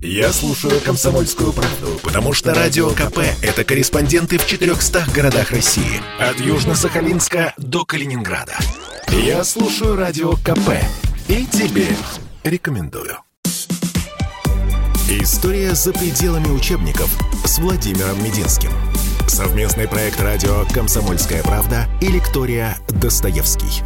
Я 0.00 0.32
слушаю 0.32 0.80
«Комсомольскую 0.80 1.52
правду», 1.52 1.98
потому 2.04 2.32
что 2.32 2.54
«Радио 2.54 2.90
КП»— 2.90 3.18
это 3.42 3.64
корреспонденты 3.64 4.38
в 4.38 4.46
400 4.46 5.06
городах 5.12 5.50
России. 5.50 6.00
От 6.20 6.36
Южно-Сахалинска 6.36 7.52
до 7.56 7.84
Калининграда. 7.84 8.56
Я 9.08 9.42
слушаю 9.42 9.96
«Радио 9.96 10.34
КП» 10.34 10.70
и 11.26 11.44
тебе 11.46 11.88
рекомендую. 12.44 13.18
История 15.08 15.74
за 15.74 15.92
пределами 15.92 16.48
учебников 16.48 17.10
с 17.44 17.58
Владимиром 17.58 18.22
Мединским. 18.22 18.70
Совместный 19.26 19.88
проект 19.88 20.20
радио 20.20 20.64
«Комсомольская 20.72 21.42
правда» 21.42 21.88
и 22.00 22.06
лектория 22.06 22.78
«Достоевский». 22.88 23.82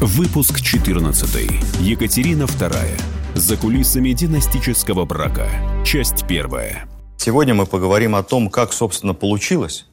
Выпуск 0.00 0.60
14. 0.60 1.48
Екатерина 1.80 2.42
II. 2.42 3.00
За 3.34 3.56
кулисами 3.56 4.10
династического 4.10 5.04
брака. 5.06 5.48
Часть 5.84 6.24
первая. 6.28 6.88
Сегодня 7.16 7.52
мы 7.52 7.66
поговорим 7.66 8.14
о 8.14 8.22
том, 8.22 8.48
как, 8.48 8.72
собственно, 8.72 9.12
получилось, 9.12 9.86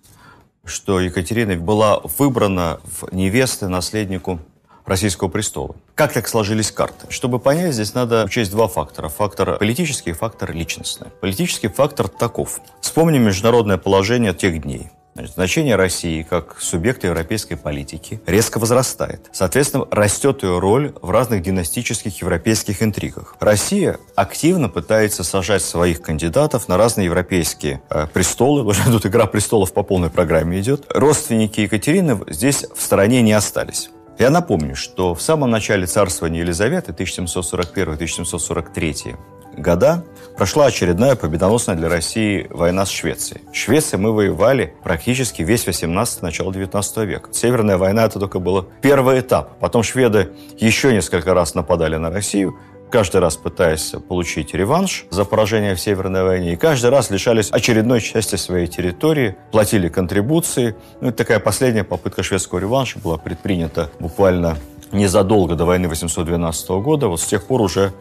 что 0.64 1.00
Екатерина 1.00 1.55
была 1.55 2.02
выбрана 2.20 2.80
в 2.84 3.12
невесты 3.12 3.67
наследнику 3.67 4.40
российского 4.86 5.27
престола. 5.27 5.76
Как 5.95 6.14
так 6.14 6.27
сложились 6.27 6.72
карты? 6.72 7.08
Чтобы 7.09 7.40
понять, 7.40 7.73
здесь 7.73 7.95
надо 7.95 8.26
учесть 8.26 8.52
два 8.52 8.67
фактора. 8.67 9.09
Фактор 9.09 9.58
политический 9.58 10.12
и 10.12 10.14
фактор 10.14 10.52
личностный. 10.52 11.08
Политический 11.20 11.67
фактор 11.67 12.09
таков. 12.09 12.62
Вспомним 12.80 13.23
международное 13.23 13.80
положение 13.80 14.36
тех 14.36 14.62
дней. 14.62 14.92
Значит, 15.14 15.34
значение 15.34 15.76
России 15.76 16.24
как 16.24 16.56
субъекта 16.60 17.08
европейской 17.08 17.56
политики 17.56 18.22
резко 18.26 18.60
возрастает. 18.60 19.30
Соответственно, 19.34 19.86
растет 19.92 20.44
ее 20.44 20.60
роль 20.60 20.94
в 21.02 21.10
разных 21.10 21.42
династических 21.42 22.22
европейских 22.22 22.82
интригах. 22.82 23.36
Россия 23.42 23.98
активно 24.16 24.70
пытается 24.70 25.26
сажать 25.26 25.64
своих 25.64 26.02
кандидатов 26.02 26.70
на 26.70 26.78
разные 26.78 27.06
европейские 27.06 27.82
э, 27.90 28.08
престолы. 28.08 28.64
Уже 28.68 28.86
тут 28.86 29.06
игра 29.06 29.26
престолов 29.26 29.73
по 29.73 29.84
полной 29.84 30.09
программе 30.09 30.62
идет. 30.62 30.86
Родственники 30.90 31.59
Екатерины 31.62 32.22
здесь 32.30 32.66
в 32.73 32.81
стороне 32.81 33.22
не 33.22 33.34
остались. 33.34 33.90
Я 34.18 34.30
напомню, 34.30 34.75
что 34.75 35.16
в 35.16 35.22
самом 35.22 35.50
начале 35.50 35.88
царствования 35.88 36.42
Елизаветы, 36.42 36.94
1741-1743 36.94 39.18
года, 39.57 40.03
прошла 40.38 40.66
очередная 40.66 41.16
победоносная 41.16 41.75
для 41.75 41.89
России 41.89 42.47
война 42.49 42.85
с 42.85 42.89
Швецией. 42.89 43.41
В 43.52 43.55
Швеции 43.55 43.97
мы 43.97 44.11
воевали 44.11 44.73
практически 44.83 45.41
весь 45.41 45.66
18 45.66 46.21
начало 46.21 46.53
19 46.53 46.97
века. 46.97 47.30
Северная 47.31 47.77
война 47.77 48.05
это 48.05 48.19
только 48.19 48.39
был 48.39 48.67
первый 48.81 49.19
этап. 49.19 49.59
Потом 49.59 49.83
шведы 49.83 50.31
еще 50.57 50.94
несколько 50.94 51.33
раз 51.33 51.55
нападали 51.55 51.97
на 51.97 52.09
Россию, 52.09 52.57
каждый 52.91 53.22
раз 53.22 53.38
пытаясь 53.38 53.94
получить 54.07 54.53
реванш 54.53 55.05
за 55.09 55.25
поражение 55.25 55.75
в 55.75 55.79
Северной 55.79 56.23
войне, 56.23 56.53
и 56.53 56.55
каждый 56.55 56.91
раз 56.91 57.09
лишались 57.09 57.49
очередной 57.52 58.02
части 58.02 58.35
своей 58.35 58.67
территории, 58.67 59.35
платили 59.52 59.89
контрибуции. 59.89 60.75
Ну, 60.99 61.09
и 61.09 61.11
такая 61.11 61.39
последняя 61.39 61.83
попытка 61.83 62.22
шведского 62.22 62.59
реванша 62.59 62.99
была 62.99 63.17
предпринята 63.17 63.89
буквально 63.99 64.57
незадолго 64.91 65.55
до 65.55 65.66
войны 65.66 65.88
812 65.88 66.69
года. 66.69 67.07
Вот 67.07 67.22
с 67.22 67.25
тех 67.25 67.45
пор 67.45 67.61
уже 67.61 67.94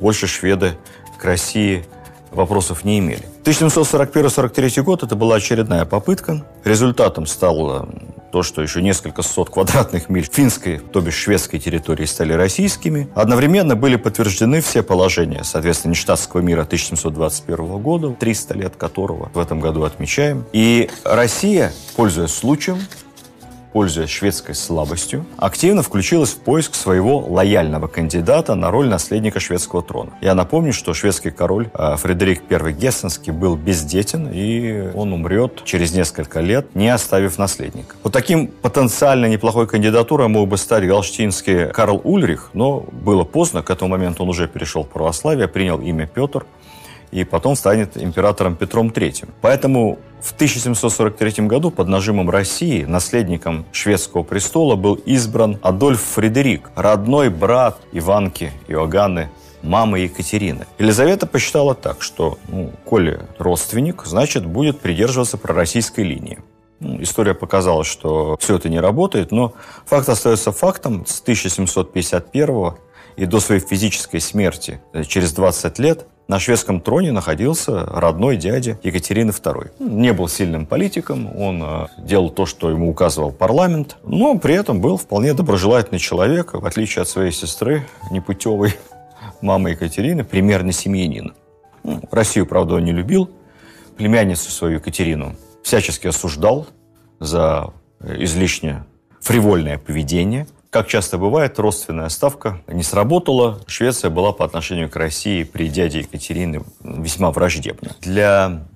больше 0.00 0.26
шведы 0.26 0.78
к 1.18 1.24
России 1.24 1.84
вопросов 2.30 2.84
не 2.84 2.98
имели. 2.98 3.22
1741-43 3.44 4.82
год 4.82 5.02
это 5.02 5.16
была 5.16 5.36
очередная 5.36 5.84
попытка. 5.84 6.44
Результатом 6.64 7.26
стало 7.26 7.88
то, 8.30 8.42
что 8.42 8.60
еще 8.60 8.82
несколько 8.82 9.22
сот 9.22 9.48
квадратных 9.48 10.10
миль 10.10 10.28
финской, 10.30 10.78
то 10.78 11.00
бишь 11.00 11.14
шведской 11.14 11.58
территории 11.58 12.04
стали 12.04 12.34
российскими. 12.34 13.08
Одновременно 13.14 13.74
были 13.74 13.96
подтверждены 13.96 14.60
все 14.60 14.82
положения, 14.82 15.44
соответственно, 15.44 15.92
нештатского 15.92 16.40
мира 16.40 16.62
1721 16.62 17.78
года, 17.78 18.14
300 18.18 18.54
лет 18.54 18.76
которого 18.76 19.30
в 19.32 19.38
этом 19.38 19.60
году 19.60 19.84
отмечаем. 19.84 20.44
И 20.52 20.90
Россия, 21.04 21.72
пользуясь 21.96 22.30
случаем, 22.34 22.78
пользуясь 23.72 24.10
шведской 24.10 24.54
слабостью, 24.54 25.26
активно 25.36 25.82
включилась 25.82 26.30
в 26.30 26.38
поиск 26.38 26.74
своего 26.74 27.18
лояльного 27.18 27.86
кандидата 27.86 28.54
на 28.54 28.70
роль 28.70 28.88
наследника 28.88 29.40
шведского 29.40 29.82
трона. 29.82 30.12
Я 30.20 30.34
напомню, 30.34 30.72
что 30.72 30.94
шведский 30.94 31.30
король 31.30 31.68
э, 31.74 31.96
Фредерик 31.96 32.42
I 32.50 32.72
Гессенский 32.72 33.32
был 33.32 33.56
бездетен, 33.56 34.28
и 34.32 34.90
он 34.94 35.12
умрет 35.12 35.62
через 35.64 35.92
несколько 35.92 36.40
лет, 36.40 36.74
не 36.74 36.88
оставив 36.88 37.38
наследника. 37.38 37.96
Вот 38.02 38.12
таким 38.12 38.48
потенциально 38.48 39.26
неплохой 39.26 39.66
кандидатурой 39.66 40.28
мог 40.28 40.48
бы 40.48 40.56
стать 40.56 40.86
галштинский 40.86 41.66
Карл 41.68 42.00
Ульрих, 42.04 42.50
но 42.54 42.80
было 42.80 43.24
поздно, 43.24 43.62
к 43.62 43.70
этому 43.70 43.90
моменту 43.90 44.22
он 44.22 44.30
уже 44.30 44.48
перешел 44.48 44.84
в 44.84 44.88
православие, 44.88 45.48
принял 45.48 45.80
имя 45.80 46.06
Петр, 46.06 46.44
и 47.10 47.24
потом 47.24 47.56
станет 47.56 47.96
императором 47.96 48.56
Петром 48.56 48.88
III. 48.88 49.28
Поэтому 49.40 49.98
в 50.20 50.32
1743 50.32 51.46
году 51.46 51.70
под 51.70 51.88
нажимом 51.88 52.28
России 52.28 52.84
наследником 52.84 53.66
шведского 53.72 54.22
престола 54.22 54.76
был 54.76 54.94
избран 54.94 55.58
Адольф 55.62 56.00
Фредерик, 56.00 56.70
родной 56.74 57.30
брат 57.30 57.78
Иванки 57.92 58.52
Иоганны 58.66 59.30
мамы 59.62 60.00
Екатерины. 60.00 60.66
Елизавета 60.78 61.26
посчитала 61.26 61.74
так, 61.74 62.02
что, 62.02 62.38
ну, 62.48 62.72
коли 62.84 63.20
родственник, 63.38 64.04
значит, 64.04 64.46
будет 64.46 64.80
придерживаться 64.80 65.36
пророссийской 65.36 66.04
линии. 66.04 66.38
Ну, 66.80 67.02
история 67.02 67.34
показала, 67.34 67.82
что 67.82 68.36
все 68.40 68.56
это 68.56 68.68
не 68.68 68.78
работает, 68.78 69.32
но 69.32 69.54
факт 69.84 70.08
остается 70.08 70.52
фактом. 70.52 71.04
С 71.06 71.20
1751 71.20 72.74
и 73.16 73.26
до 73.26 73.40
своей 73.40 73.60
физической 73.60 74.20
смерти 74.20 74.80
э, 74.92 75.02
через 75.02 75.32
20 75.32 75.78
лет 75.80 76.06
на 76.28 76.38
шведском 76.38 76.82
троне 76.82 77.10
находился 77.10 77.86
родной 77.86 78.36
дядя 78.36 78.78
Екатерины 78.82 79.30
II. 79.30 79.70
Не 79.78 80.12
был 80.12 80.28
сильным 80.28 80.66
политиком, 80.66 81.34
он 81.34 81.62
э, 81.62 81.86
делал 81.98 82.28
то, 82.28 82.44
что 82.44 82.68
ему 82.68 82.90
указывал 82.90 83.32
парламент, 83.32 83.96
но 84.04 84.38
при 84.38 84.54
этом 84.54 84.82
был 84.82 84.98
вполне 84.98 85.32
доброжелательный 85.32 85.98
человек, 85.98 86.52
в 86.52 86.66
отличие 86.66 87.02
от 87.02 87.08
своей 87.08 87.32
сестры, 87.32 87.86
непутевой 88.10 88.74
мамы 89.40 89.70
Екатерины, 89.70 90.22
примерно 90.22 90.70
семьянин. 90.70 91.32
Ну, 91.82 92.02
Россию, 92.10 92.44
правда, 92.44 92.74
он 92.74 92.84
не 92.84 92.92
любил, 92.92 93.30
племянницу 93.96 94.50
свою 94.50 94.76
Екатерину 94.76 95.34
всячески 95.62 96.06
осуждал 96.06 96.66
за 97.20 97.72
излишне 98.00 98.84
фривольное 99.20 99.78
поведение– 99.78 100.46
как 100.70 100.86
часто 100.86 101.18
бывает, 101.18 101.58
родственная 101.58 102.08
ставка 102.08 102.60
не 102.66 102.82
сработала. 102.82 103.60
Швеция 103.66 104.10
была 104.10 104.32
по 104.32 104.44
отношению 104.44 104.90
к 104.90 104.96
России 104.96 105.44
при 105.44 105.68
дяде 105.68 106.00
Екатерины 106.00 106.62
весьма 106.82 107.30
враждебна. 107.30 107.96
Для 108.00 108.66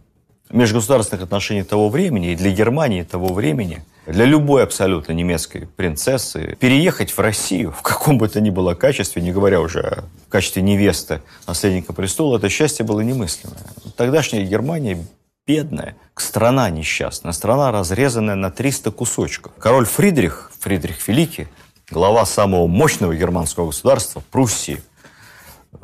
межгосударственных 0.51 1.25
отношений 1.25 1.65
того 1.65 1.89
времени 1.89 2.33
и 2.33 2.37
для 2.37 2.51
Германии 2.51 3.03
того 3.03 3.33
времени, 3.33 3.85
для 4.07 4.25
любой 4.25 4.65
абсолютно 4.65 5.13
немецкой 5.13 5.67
принцессы, 5.67 6.57
переехать 6.61 7.11
в 7.11 7.19
Россию 7.19 7.73
в 7.73 7.83
каком 7.83 8.19
бы 8.19 8.29
то 8.29 8.41
ни 8.41 8.51
было 8.51 8.75
качестве, 8.75 9.23
не 9.23 9.33
говоря 9.33 9.61
уже 9.61 9.81
о 9.81 10.05
качестве 10.29 10.63
невесты 10.63 11.23
наследника 11.47 11.93
престола, 11.93 12.39
это 12.39 12.49
счастье 12.49 12.85
было 12.85 13.01
немыслимое. 13.01 13.59
Тогдашняя 13.97 14.45
Германия 14.45 14.99
бедная, 15.47 15.97
страна 16.17 16.71
несчастная, 16.71 17.33
страна, 17.33 17.73
разрезанная 17.73 18.37
на 18.37 18.51
300 18.51 18.91
кусочков. 18.93 19.53
Король 19.59 19.87
Фридрих, 19.87 20.53
Фридрих 20.61 21.07
Великий, 21.09 21.49
глава 21.93 22.25
самого 22.25 22.67
мощного 22.67 23.15
германского 23.15 23.67
государства, 23.67 24.23
Пруссии, 24.31 24.83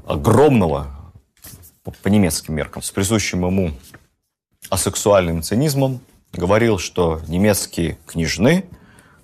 огромного 0.07 0.87
по 2.03 2.09
немецким 2.09 2.55
меркам, 2.55 2.83
с 2.83 2.91
присущим 2.91 3.45
ему 3.45 3.73
асексуальным 4.71 5.43
цинизмом, 5.43 6.01
говорил, 6.33 6.79
что 6.79 7.21
немецкие 7.29 7.99
княжны 8.07 8.65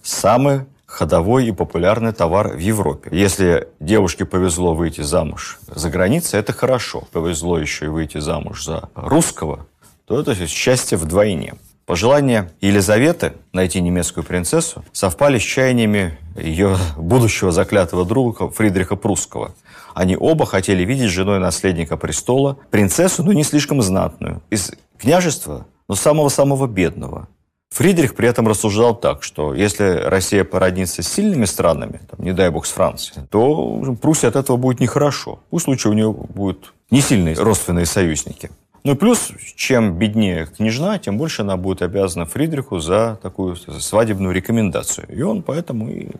самый 0.03 0.67
ходовой 0.87 1.47
и 1.47 1.53
популярный 1.53 2.13
товар 2.13 2.49
в 2.49 2.59
Европе. 2.59 3.11
Если 3.13 3.69
девушке 3.81 4.25
повезло 4.25 4.75
выйти 4.75 5.01
замуж 5.01 5.59
за 5.67 5.91
границей, 5.91 6.39
это 6.39 6.53
хорошо. 6.53 7.05
Повезло 7.13 7.59
еще 7.59 7.87
и 7.87 7.89
выйти 7.89 8.19
замуж 8.19 8.65
за 8.65 8.91
русского, 8.95 9.67
то 10.05 10.21
это 10.21 10.35
счастье 10.47 10.97
вдвойне. 10.97 11.55
Пожелания 11.87 12.51
Елизаветы 12.63 13.35
найти 13.53 13.83
немецкую 13.83 14.25
принцессу 14.25 14.85
совпали 14.93 15.39
с 15.39 15.43
чаяниями 15.43 16.19
ее 16.35 16.79
будущего 16.97 17.53
заклятого 17.53 18.07
друга 18.07 18.49
Фридриха 18.49 18.97
Прусского. 18.97 19.55
Они 19.95 20.17
оба 20.17 20.47
хотели 20.47 20.83
видеть 20.83 21.11
женой 21.11 21.39
наследника 21.41 21.99
престола 21.99 22.57
принцессу, 22.71 23.23
но 23.23 23.33
не 23.33 23.45
слишком 23.45 23.83
знатную, 23.83 24.43
из 24.49 24.73
княжества, 24.99 25.67
но 25.87 25.95
самого-самого 25.95 26.67
бедного. 26.67 27.29
Фридрих 27.71 28.15
при 28.15 28.29
этом 28.29 28.49
рассуждал 28.49 28.95
так, 28.95 29.23
что 29.23 29.53
если 29.53 30.01
Россия 30.05 30.45
породнится 30.45 31.03
с 31.03 31.09
сильными 31.09 31.45
странами, 31.45 32.01
там, 32.09 32.25
не 32.25 32.33
дай 32.33 32.49
бог 32.49 32.67
с 32.67 32.71
Францией, 32.71 33.27
то 33.29 33.97
Пруссии 34.01 34.27
от 34.27 34.37
этого 34.37 34.57
будет 34.57 34.81
нехорошо. 34.81 35.41
Пусть 35.51 35.67
лучше 35.67 35.89
у 35.89 35.93
нее 35.93 36.13
будут 36.13 36.73
не 36.91 37.01
сильные 37.01 37.35
родственные 37.35 37.87
союзники. 37.87 38.51
Ну 38.85 38.93
и 38.93 38.95
плюс, 38.97 39.33
чем 39.57 39.99
беднее 39.99 40.45
княжна, 40.45 40.99
тем 40.99 41.17
больше 41.17 41.41
она 41.41 41.57
будет 41.57 41.81
обязана 41.81 42.27
Фридриху 42.27 42.81
за 42.81 43.19
такую 43.23 43.57
свадебную 43.57 44.35
рекомендацию. 44.35 45.07
И 45.09 45.23
он 45.23 45.43
поэтому 45.43 45.89
и 45.89 46.11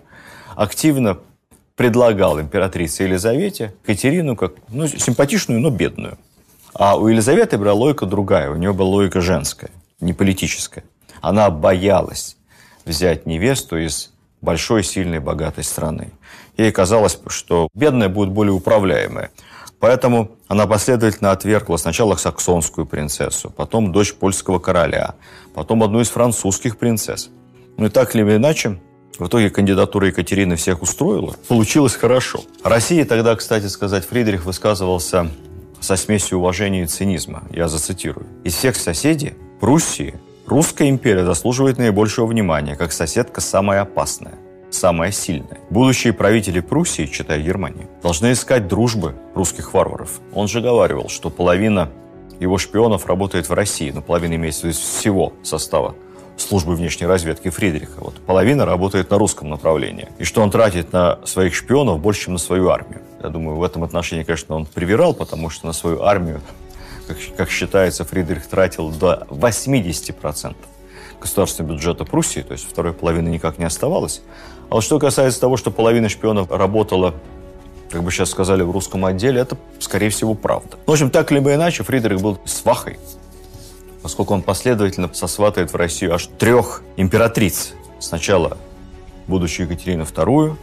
активно 0.57 1.19
предлагал 1.77 2.41
императрице 2.41 3.03
Елизавете 3.03 3.75
Катерину 3.85 4.35
как 4.35 4.55
ну, 4.69 4.87
симпатичную, 4.87 5.61
но 5.61 5.69
бедную. 5.69 6.17
А 6.73 6.97
у 6.97 7.09
Елизаветы 7.09 7.59
была 7.59 7.75
логика 7.75 8.07
другая, 8.07 8.51
у 8.51 8.57
нее 8.57 8.73
была 8.73 8.89
логика 8.89 9.21
женская, 9.21 9.71
не 10.01 10.15
политическая. 10.15 10.85
Она 11.21 11.51
боялась 11.51 12.39
взять 12.87 13.27
невесту 13.27 13.77
из 13.77 14.13
большой, 14.41 14.85
сильной, 14.85 15.19
богатой 15.19 15.65
страны. 15.65 16.13
Ей 16.57 16.73
казалось, 16.73 17.19
что 17.27 17.69
бедная 17.75 18.09
будет 18.09 18.31
более 18.31 18.53
управляемая. 18.53 19.31
Поэтому 19.81 20.33
она 20.49 20.67
последовательно 20.67 21.31
отвергла 21.31 21.77
сначала 21.77 22.17
саксонскую 22.17 22.87
принцессу, 22.87 23.51
потом 23.51 23.93
дочь 23.93 24.15
польского 24.15 24.59
короля, 24.59 25.15
потом 25.55 25.83
одну 25.83 26.01
из 26.01 26.09
французских 26.09 26.79
принцесс. 26.79 27.31
Ну 27.77 27.87
и 27.87 27.89
так 27.89 28.15
или 28.15 28.23
иначе, 28.23 28.81
в 29.19 29.27
итоге 29.27 29.51
кандидатура 29.51 30.09
Екатерины 30.09 30.57
всех 30.57 30.83
устроила. 30.83 31.35
Получилось 31.49 31.95
хорошо. 31.95 32.41
России 32.63 33.03
тогда, 33.05 33.37
кстати 33.37 33.67
сказать, 33.67 34.07
Фридрих 34.07 34.45
высказывался 34.45 35.31
со 35.81 35.97
смесью 35.97 36.39
уважения 36.39 36.85
и 36.85 36.87
цинизма. 36.87 37.45
Я 37.51 37.69
зацитирую. 37.69 38.27
«Из 38.43 38.55
всех 38.55 38.77
соседей 38.77 39.35
Пруссии 39.61 40.15
русская 40.47 40.89
империя 40.89 41.25
заслуживает 41.25 41.79
наибольшего 41.79 42.27
внимания, 42.27 42.77
как 42.77 42.93
соседка 42.93 43.41
самая 43.41 43.83
опасная 43.83 44.39
самая 44.75 45.13
сильная. 45.13 45.59
Будущие 45.71 46.13
правители 46.13 46.61
Пруссии, 46.61 47.07
читая 47.07 47.41
Германии, 47.41 47.87
должны 48.03 48.33
искать 48.33 48.69
дружбы 48.69 49.15
русских 49.35 49.73
варваров. 49.73 50.21
Он 50.33 50.49
же 50.49 50.61
говаривал, 50.61 51.09
что 51.09 51.31
половина 51.31 51.91
его 52.41 52.59
шпионов 52.59 53.07
работает 53.07 53.49
в 53.49 53.53
России, 53.53 53.91
но 53.91 54.03
половина 54.03 54.35
имеется 54.35 54.67
виду 54.67 54.79
всего 54.79 55.33
состава 55.43 55.95
службы 56.37 56.75
внешней 56.75 57.07
разведки 57.07 57.49
Фридриха. 57.49 57.99
Вот 57.99 58.17
половина 58.17 58.67
работает 58.67 59.11
на 59.11 59.19
русском 59.19 59.49
направлении. 59.49 60.09
И 60.19 60.25
что 60.25 60.43
он 60.43 60.51
тратит 60.51 60.93
на 60.93 61.25
своих 61.25 61.55
шпионов 61.55 62.01
больше, 62.01 62.25
чем 62.25 62.33
на 62.33 62.39
свою 62.39 62.71
армию. 62.71 63.03
Я 63.23 63.29
думаю, 63.29 63.57
в 63.57 63.63
этом 63.63 63.85
отношении, 63.85 64.25
конечно, 64.25 64.57
он 64.57 64.67
привирал, 64.67 65.15
потому 65.15 65.49
что 65.49 65.67
на 65.67 65.73
свою 65.73 66.03
армию, 66.03 66.41
как, 67.07 67.17
как 67.37 67.51
считается, 67.51 68.05
Фридрих 68.05 68.47
тратил 68.47 68.91
до 68.91 69.27
80% 69.31 70.57
государственного 71.21 71.73
бюджета 71.73 72.05
Пруссии, 72.05 72.41
то 72.41 72.53
есть 72.53 72.69
второй 72.69 72.93
половины 72.93 73.29
никак 73.29 73.59
не 73.59 73.65
оставалось. 73.65 74.23
А 74.75 74.79
вот 74.79 74.83
что 74.83 74.99
касается 74.99 75.41
того, 75.41 75.57
что 75.57 75.71
половина 75.71 76.09
шпионов 76.09 76.51
работала 76.51 77.15
как 77.91 78.03
бы 78.03 78.11
сейчас 78.11 78.31
сказали 78.31 78.63
в 78.63 78.73
русском 78.73 79.05
отделе, 79.05 79.41
это, 79.41 79.57
скорее 79.79 80.09
всего, 80.09 80.35
правда. 80.35 80.79
В 80.85 80.91
общем, 80.91 81.11
так 81.11 81.31
либо 81.31 81.55
иначе, 81.55 81.85
Фридрих 81.85 82.21
был 82.21 82.41
свахой, 82.45 82.99
поскольку 84.03 84.35
он 84.35 84.43
последовательно 84.43 85.09
сосватывает 85.15 85.73
в 85.73 85.77
Россию 85.77 86.13
аж 86.13 86.29
трех 86.41 86.83
императриц. 86.97 87.75
Сначала 88.01 88.59
будущую 89.29 89.69
Екатерину 89.69 90.03
II, 90.03 90.57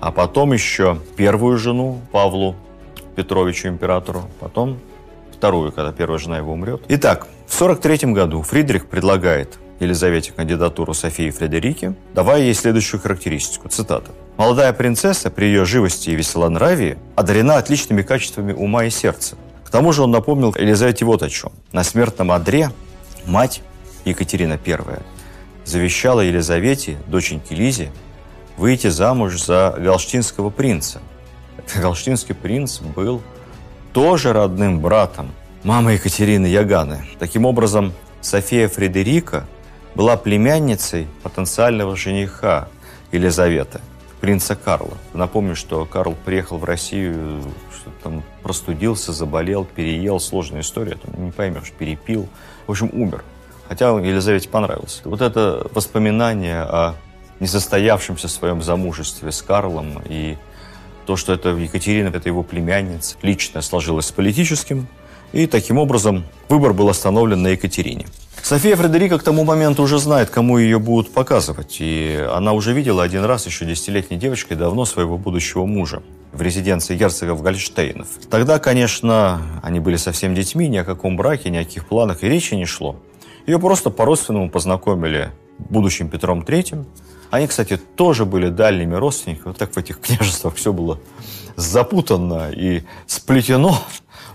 а 0.00 0.12
потом 0.12 0.52
еще 0.52 0.98
первую 1.16 1.56
жену 1.56 2.02
Павлу 2.12 2.56
Петровичу 3.14 3.68
императору, 3.68 4.24
потом 4.38 4.78
вторую, 5.32 5.72
когда 5.72 5.92
первая 5.92 6.18
жена 6.18 6.36
его 6.36 6.52
умрет. 6.52 6.82
Итак, 6.88 7.26
в 7.46 7.54
43 7.54 8.12
году 8.12 8.42
Фридрих 8.42 8.86
предлагает 8.86 9.58
Елизавете 9.80 10.32
кандидатуру 10.32 10.94
Софии 10.94 11.30
Фредерики, 11.30 11.94
давая 12.14 12.42
ей 12.42 12.54
следующую 12.54 13.00
характеристику. 13.00 13.68
Цитата. 13.68 14.10
«Молодая 14.36 14.72
принцесса 14.72 15.30
при 15.30 15.46
ее 15.46 15.64
живости 15.64 16.10
и 16.10 16.14
веселонравии 16.14 16.98
одарена 17.14 17.56
отличными 17.56 18.02
качествами 18.02 18.52
ума 18.52 18.84
и 18.84 18.90
сердца. 18.90 19.36
К 19.64 19.70
тому 19.70 19.92
же 19.92 20.02
он 20.02 20.10
напомнил 20.10 20.54
Елизавете 20.56 21.04
вот 21.04 21.22
о 21.22 21.28
чем. 21.28 21.52
На 21.72 21.84
смертном 21.84 22.30
одре 22.30 22.70
мать 23.26 23.62
Екатерина 24.04 24.58
I 24.64 24.78
завещала 25.64 26.20
Елизавете, 26.20 26.96
доченьке 27.08 27.54
Лизе, 27.54 27.90
выйти 28.56 28.88
замуж 28.88 29.42
за 29.42 29.74
галштинского 29.78 30.50
принца. 30.50 31.00
Галштинский 31.74 32.34
принц 32.34 32.80
был 32.80 33.22
тоже 33.92 34.32
родным 34.32 34.80
братом 34.80 35.32
мамы 35.64 35.94
Екатерины 35.94 36.46
Яганы. 36.46 37.04
Таким 37.18 37.44
образом, 37.44 37.92
София 38.20 38.68
Фредерика 38.68 39.46
была 39.96 40.18
племянницей 40.18 41.08
потенциального 41.22 41.96
жениха 41.96 42.68
Елизаветы, 43.12 43.80
принца 44.20 44.54
Карла. 44.54 44.98
Напомню, 45.14 45.56
что 45.56 45.86
Карл 45.86 46.14
приехал 46.22 46.58
в 46.58 46.64
Россию, 46.64 47.42
там 48.02 48.22
простудился, 48.42 49.14
заболел, 49.14 49.64
переел, 49.64 50.20
сложная 50.20 50.60
история, 50.60 50.96
там 50.96 51.24
не 51.24 51.30
поймешь, 51.32 51.72
перепил, 51.76 52.28
в 52.66 52.72
общем, 52.72 52.90
умер. 52.92 53.24
Хотя 53.68 53.88
Елизавете 53.88 54.50
понравился. 54.50 55.00
Вот 55.04 55.22
это 55.22 55.66
воспоминание 55.72 56.60
о 56.60 56.94
несостоявшемся 57.40 58.28
своем 58.28 58.62
замужестве 58.62 59.32
с 59.32 59.40
Карлом 59.40 60.02
и 60.08 60.36
то, 61.06 61.16
что 61.16 61.32
это 61.32 61.50
Екатерина, 61.50 62.08
это 62.08 62.28
его 62.28 62.42
племянница, 62.42 63.16
лично 63.22 63.62
сложилось 63.62 64.06
с 64.06 64.12
политическим, 64.12 64.88
и 65.32 65.46
таким 65.46 65.78
образом 65.78 66.24
выбор 66.48 66.74
был 66.74 66.90
остановлен 66.90 67.42
на 67.42 67.48
Екатерине. 67.48 68.06
София 68.46 68.76
Фредерика 68.76 69.18
к 69.18 69.24
тому 69.24 69.42
моменту 69.42 69.82
уже 69.82 69.98
знает, 69.98 70.30
кому 70.30 70.56
ее 70.58 70.78
будут 70.78 71.12
показывать. 71.12 71.78
И 71.80 72.24
она 72.32 72.52
уже 72.52 72.72
видела 72.72 73.02
один 73.02 73.24
раз 73.24 73.44
еще 73.44 73.64
десятилетней 73.64 74.18
девочкой 74.18 74.56
давно 74.56 74.84
своего 74.84 75.18
будущего 75.18 75.66
мужа 75.66 76.00
в 76.32 76.40
резиденции 76.40 76.96
герцогов 76.96 77.42
Гольштейнов. 77.42 78.06
Тогда, 78.30 78.60
конечно, 78.60 79.42
они 79.64 79.80
были 79.80 79.96
совсем 79.96 80.36
детьми, 80.36 80.68
ни 80.68 80.76
о 80.76 80.84
каком 80.84 81.16
браке, 81.16 81.50
ни 81.50 81.56
о 81.56 81.64
каких 81.64 81.88
планах 81.88 82.22
и 82.22 82.28
речи 82.28 82.54
не 82.54 82.66
шло. 82.66 82.94
Ее 83.48 83.58
просто 83.58 83.90
по-родственному 83.90 84.48
познакомили 84.48 85.32
будущим 85.58 86.08
Петром 86.08 86.44
Третьим. 86.44 86.86
Они, 87.30 87.46
кстати, 87.46 87.76
тоже 87.76 88.24
были 88.24 88.48
дальними 88.48 88.94
родственниками. 88.94 89.48
Вот 89.48 89.58
так 89.58 89.72
в 89.72 89.78
этих 89.78 90.00
княжествах 90.00 90.54
все 90.54 90.72
было 90.72 91.00
запутанно 91.56 92.50
и 92.50 92.82
сплетено. 93.06 93.78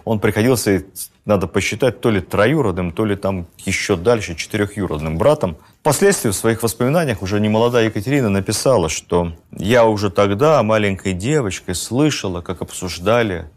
Он 0.03 0.19
приходился 0.19 0.83
надо 1.25 1.47
посчитать, 1.47 2.01
то 2.01 2.09
ли 2.09 2.19
троюродным, 2.19 2.91
то 2.91 3.05
ли 3.05 3.15
там 3.15 3.45
еще 3.59 3.95
дальше 3.95 4.35
четырехюродным 4.35 5.17
братом. 5.17 5.57
Впоследствии 5.81 6.29
в 6.29 6.35
своих 6.35 6.63
воспоминаниях 6.63 7.21
уже 7.21 7.39
немолодая 7.39 7.85
Екатерина 7.85 8.29
написала, 8.29 8.89
что 8.89 9.33
я 9.51 9.85
уже 9.85 10.09
тогда, 10.09 10.61
маленькой 10.63 11.13
девочкой, 11.13 11.75
слышала, 11.75 12.41
как 12.41 12.61
обсуждали 12.61 13.49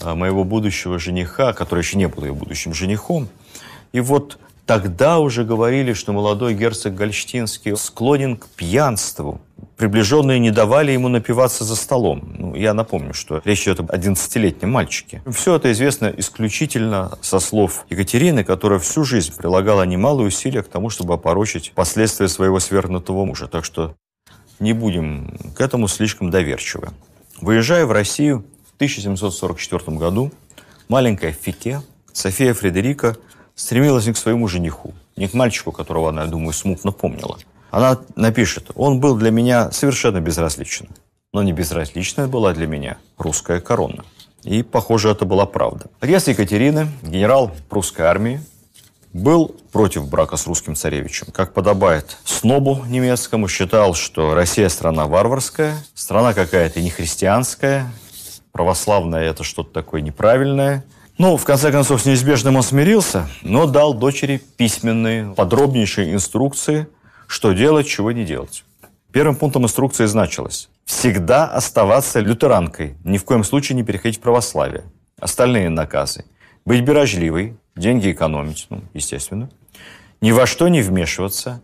а, 0.00 0.14
моего 0.14 0.44
будущего 0.44 0.98
жениха, 0.98 1.52
который 1.52 1.80
еще 1.80 1.98
не 1.98 2.08
был 2.08 2.24
ее 2.24 2.32
будущим 2.32 2.72
женихом. 2.72 3.28
И 3.92 4.00
вот 4.00 4.38
тогда 4.66 5.20
уже 5.20 5.44
говорили, 5.44 5.92
что 5.92 6.12
молодой 6.12 6.54
герцог 6.54 6.94
Гольштинский 6.94 7.76
склонен 7.76 8.36
к 8.36 8.48
пьянству, 8.48 9.40
приближенные 9.76 10.38
не 10.40 10.50
давали 10.50 10.92
ему 10.92 11.08
напиваться 11.08 11.64
за 11.64 11.76
столом. 11.76 12.34
Ну, 12.36 12.54
я 12.54 12.74
напомню, 12.74 13.14
что 13.14 13.40
речь 13.44 13.62
идет 13.62 13.80
об 13.80 13.90
11-летнем 13.90 14.70
мальчике. 14.70 15.22
Все 15.30 15.54
это 15.56 15.70
известно 15.72 16.12
исключительно 16.16 17.16
со 17.22 17.38
слов 17.38 17.86
Екатерины, 17.88 18.44
которая 18.44 18.80
всю 18.80 19.04
жизнь 19.04 19.34
прилагала 19.36 19.84
немалые 19.84 20.28
усилия 20.28 20.62
к 20.62 20.68
тому, 20.68 20.90
чтобы 20.90 21.14
опорочить 21.14 21.72
последствия 21.74 22.28
своего 22.28 22.58
свергнутого 22.58 23.24
мужа. 23.24 23.46
Так 23.46 23.64
что 23.64 23.94
не 24.58 24.72
будем 24.72 25.38
к 25.54 25.60
этому 25.60 25.86
слишком 25.86 26.30
доверчивы. 26.30 26.88
Выезжая 27.40 27.86
в 27.86 27.92
Россию 27.92 28.44
в 28.72 28.74
1744 28.76 29.96
году, 29.96 30.32
маленькая 30.88 31.32
Фике, 31.32 31.82
София 32.12 32.54
Фредерика, 32.54 33.16
стремилась 33.56 34.06
не 34.06 34.12
к 34.12 34.16
своему 34.16 34.46
жениху, 34.46 34.94
не 35.16 35.26
к 35.26 35.34
мальчику, 35.34 35.72
которого 35.72 36.10
она, 36.10 36.22
я 36.22 36.28
думаю, 36.28 36.52
смутно 36.52 36.92
помнила– 36.92 37.36
она 37.76 37.98
напишет, 38.14 38.70
он 38.74 39.00
был 39.00 39.16
для 39.16 39.30
меня 39.30 39.70
совершенно 39.70 40.20
безразличен. 40.20 40.88
Но 41.34 41.42
не 41.42 41.52
безразличная 41.52 42.26
была 42.26 42.54
для 42.54 42.66
меня 42.66 42.96
русская 43.18 43.60
корона. 43.60 44.02
И, 44.44 44.62
похоже, 44.62 45.10
это 45.10 45.26
была 45.26 45.44
правда. 45.44 45.86
Отец 46.00 46.28
Екатерины, 46.28 46.88
генерал 47.02 47.50
прусской 47.68 48.06
армии, 48.06 48.40
был 49.12 49.54
против 49.72 50.08
брака 50.08 50.38
с 50.38 50.46
русским 50.46 50.74
царевичем. 50.74 51.26
Как 51.32 51.52
подобает 51.52 52.16
снобу 52.24 52.82
немецкому, 52.88 53.46
считал, 53.46 53.94
что 53.94 54.34
Россия 54.34 54.70
страна 54.70 55.06
варварская, 55.06 55.76
страна 55.94 56.32
какая-то 56.32 56.80
нехристианская, 56.80 57.92
православная 58.52 59.24
это 59.24 59.44
что-то 59.44 59.70
такое 59.70 60.00
неправильное. 60.00 60.82
Ну, 61.18 61.38
в 61.38 61.44
конце 61.44 61.72
концов, 61.72 62.02
с 62.02 62.04
неизбежным 62.04 62.56
он 62.56 62.62
смирился, 62.62 63.26
но 63.42 63.66
дал 63.66 63.94
дочери 63.94 64.42
письменные, 64.56 65.32
подробнейшие 65.34 66.12
инструкции 66.12 66.88
что 67.26 67.52
делать, 67.52 67.86
чего 67.86 68.12
не 68.12 68.24
делать. 68.24 68.64
Первым 69.12 69.34
пунктом 69.34 69.64
инструкции 69.64 70.06
значилось 70.06 70.68
всегда 70.84 71.46
оставаться 71.46 72.20
лютеранкой, 72.20 72.94
ни 73.04 73.18
в 73.18 73.24
коем 73.24 73.44
случае 73.44 73.76
не 73.76 73.82
переходить 73.82 74.18
в 74.18 74.20
православие. 74.22 74.84
Остальные 75.18 75.70
наказы. 75.70 76.24
Быть 76.64 76.82
бережливой, 76.82 77.56
деньги 77.74 78.12
экономить, 78.12 78.66
ну, 78.70 78.82
естественно. 78.94 79.50
Ни 80.20 80.32
во 80.32 80.46
что 80.46 80.68
не 80.68 80.82
вмешиваться, 80.82 81.62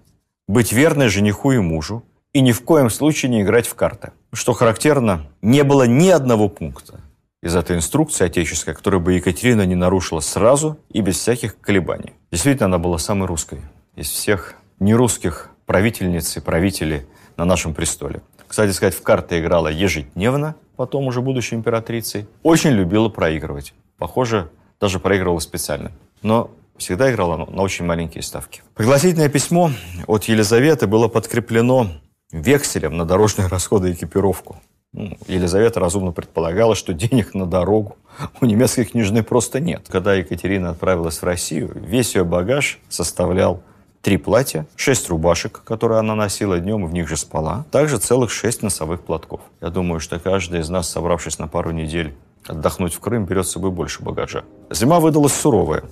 быть 0.48 0.72
верной 0.72 1.08
жениху 1.08 1.52
и 1.52 1.58
мужу 1.58 2.04
и 2.32 2.40
ни 2.40 2.52
в 2.52 2.62
коем 2.64 2.90
случае 2.90 3.30
не 3.30 3.42
играть 3.42 3.66
в 3.66 3.74
карты. 3.74 4.12
Что 4.32 4.54
характерно, 4.54 5.26
не 5.42 5.62
было 5.62 5.86
ни 5.86 6.08
одного 6.08 6.48
пункта 6.48 7.00
из 7.42 7.56
этой 7.56 7.76
инструкции 7.76 8.26
отеческой, 8.26 8.74
которую 8.74 9.00
бы 9.00 9.14
Екатерина 9.14 9.66
не 9.66 9.74
нарушила 9.74 10.20
сразу 10.20 10.78
и 10.90 11.00
без 11.00 11.18
всяких 11.18 11.58
колебаний. 11.60 12.12
Действительно, 12.30 12.66
она 12.66 12.78
была 12.78 12.98
самой 12.98 13.26
русской 13.26 13.60
из 13.96 14.08
всех 14.08 14.54
нерусских 14.78 15.50
правительниц 15.66 16.36
и 16.36 16.40
правителей 16.40 17.02
на 17.36 17.44
нашем 17.44 17.74
престоле. 17.74 18.22
Кстати 18.46 18.70
сказать, 18.70 18.94
в 18.94 19.02
карты 19.02 19.40
играла 19.40 19.68
ежедневно, 19.68 20.54
потом 20.76 21.06
уже 21.06 21.20
будущей 21.20 21.56
императрицей. 21.56 22.26
Очень 22.42 22.70
любила 22.70 23.08
проигрывать. 23.08 23.74
Похоже, 23.98 24.50
даже 24.80 25.00
проигрывала 25.00 25.38
специально. 25.38 25.90
Но 26.22 26.50
всегда 26.76 27.10
играла 27.10 27.36
на 27.36 27.62
очень 27.62 27.84
маленькие 27.84 28.22
ставки. 28.22 28.62
Пригласительное 28.74 29.28
письмо 29.28 29.70
от 30.06 30.24
Елизаветы 30.24 30.86
было 30.86 31.08
подкреплено 31.08 31.88
векселем 32.30 32.96
на 32.96 33.04
дорожные 33.04 33.48
расходы 33.48 33.90
и 33.90 33.92
экипировку. 33.94 34.60
Ну, 34.94 35.16
Елизавета 35.26 35.80
разумно 35.80 36.12
предполагала, 36.12 36.74
что 36.74 36.92
денег 36.92 37.32
на 37.32 37.46
дорогу 37.46 37.96
у 38.42 38.44
немецкой 38.44 38.84
княжны 38.84 39.22
просто 39.22 39.58
нет. 39.58 39.86
Когда 39.88 40.14
Екатерина 40.14 40.70
отправилась 40.70 41.18
в 41.18 41.24
Россию, 41.24 41.72
весь 41.74 42.14
ее 42.14 42.24
багаж 42.24 42.78
составлял 42.90 43.62
три 44.02 44.18
платья, 44.18 44.66
шесть 44.76 45.08
рубашек, 45.08 45.62
которые 45.64 46.00
она 46.00 46.14
носила 46.14 46.58
днем 46.58 46.84
и 46.84 46.88
в 46.88 46.92
них 46.92 47.08
же 47.08 47.16
спала, 47.16 47.64
также 47.70 47.96
целых 47.98 48.30
шесть 48.30 48.62
носовых 48.62 49.00
платков. 49.00 49.40
Я 49.62 49.70
думаю, 49.70 49.98
что 49.98 50.18
каждый 50.18 50.60
из 50.60 50.68
нас, 50.68 50.90
собравшись 50.90 51.38
на 51.38 51.48
пару 51.48 51.70
недель 51.70 52.14
отдохнуть 52.46 52.92
в 52.92 53.00
Крым, 53.00 53.24
берет 53.24 53.46
с 53.46 53.52
собой 53.52 53.70
больше 53.70 54.02
багажа. 54.02 54.44
Зима 54.70 55.00
выдалась 55.00 55.32
суровая. 55.32 55.84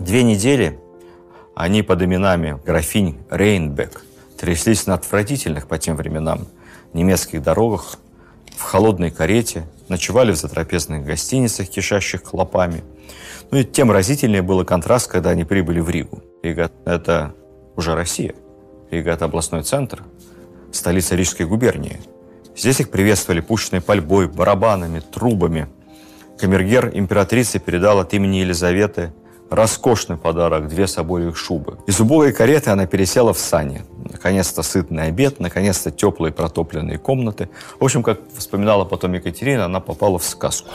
Две 0.00 0.24
недели 0.24 0.80
они 1.54 1.82
под 1.82 2.02
именами 2.02 2.60
графинь 2.64 3.18
Рейнбек 3.30 4.04
тряслись 4.38 4.86
на 4.86 4.94
отвратительных 4.94 5.68
по 5.68 5.78
тем 5.78 5.96
временам 5.96 6.48
немецких 6.94 7.42
дорогах, 7.42 7.96
в 8.58 8.62
холодной 8.62 9.12
карете, 9.12 9.66
ночевали 9.88 10.32
в 10.32 10.36
затрапезных 10.36 11.04
гостиницах, 11.04 11.68
кишащих 11.68 12.24
клопами. 12.24 12.82
Ну 13.52 13.58
и 13.58 13.64
тем 13.64 13.92
разительнее 13.92 14.42
был 14.42 14.64
контраст, 14.64 15.08
когда 15.08 15.30
они 15.30 15.44
прибыли 15.44 15.78
в 15.80 15.88
Ригу. 15.88 16.22
Рига– 16.42 16.70
это 16.84 17.34
уже 17.76 17.94
Россия. 17.94 18.34
Рига– 18.90 19.10
это 19.12 19.26
областной 19.26 19.62
центр, 19.62 20.02
столица 20.72 21.14
Рижской 21.14 21.46
губернии. 21.46 22.00
Здесь 22.56 22.80
их 22.80 22.90
приветствовали 22.90 23.40
пушечной 23.40 23.80
пальбой, 23.80 24.26
барабанами, 24.26 24.98
трубами. 25.00 25.68
Камергер 26.36 26.90
императрицы 26.92 27.60
передал 27.60 28.00
от 28.00 28.12
имени 28.12 28.38
Елизаветы 28.38 29.12
роскошный 29.50 30.16
подарок– 30.16 30.68
две 30.68 30.86
соболевых 30.86 31.36
шубы. 31.36 31.78
Из 31.86 32.00
убогой 32.00 32.32
кареты 32.32 32.70
она 32.70 32.86
пересела 32.86 33.32
в 33.32 33.38
сани. 33.38 33.82
Наконец-то 34.10 34.62
сытный 34.62 35.08
обед, 35.08 35.40
наконец-то 35.40 35.90
теплые 35.90 36.32
протопленные 36.32 36.98
комнаты. 36.98 37.48
В 37.78 37.84
общем, 37.84 38.02
как 38.02 38.20
вспоминала 38.36 38.84
потом 38.84 39.12
Екатерина, 39.14 39.66
она 39.66 39.80
попала 39.80 40.18
в 40.18 40.24
сказку. 40.24 40.68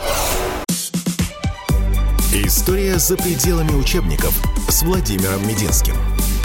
История 2.33 2.97
за 2.97 3.15
пределами 3.15 3.73
учебников 3.73 4.33
с 4.67 4.83
Владимиром 4.83 5.47
Мединским. 5.47 5.95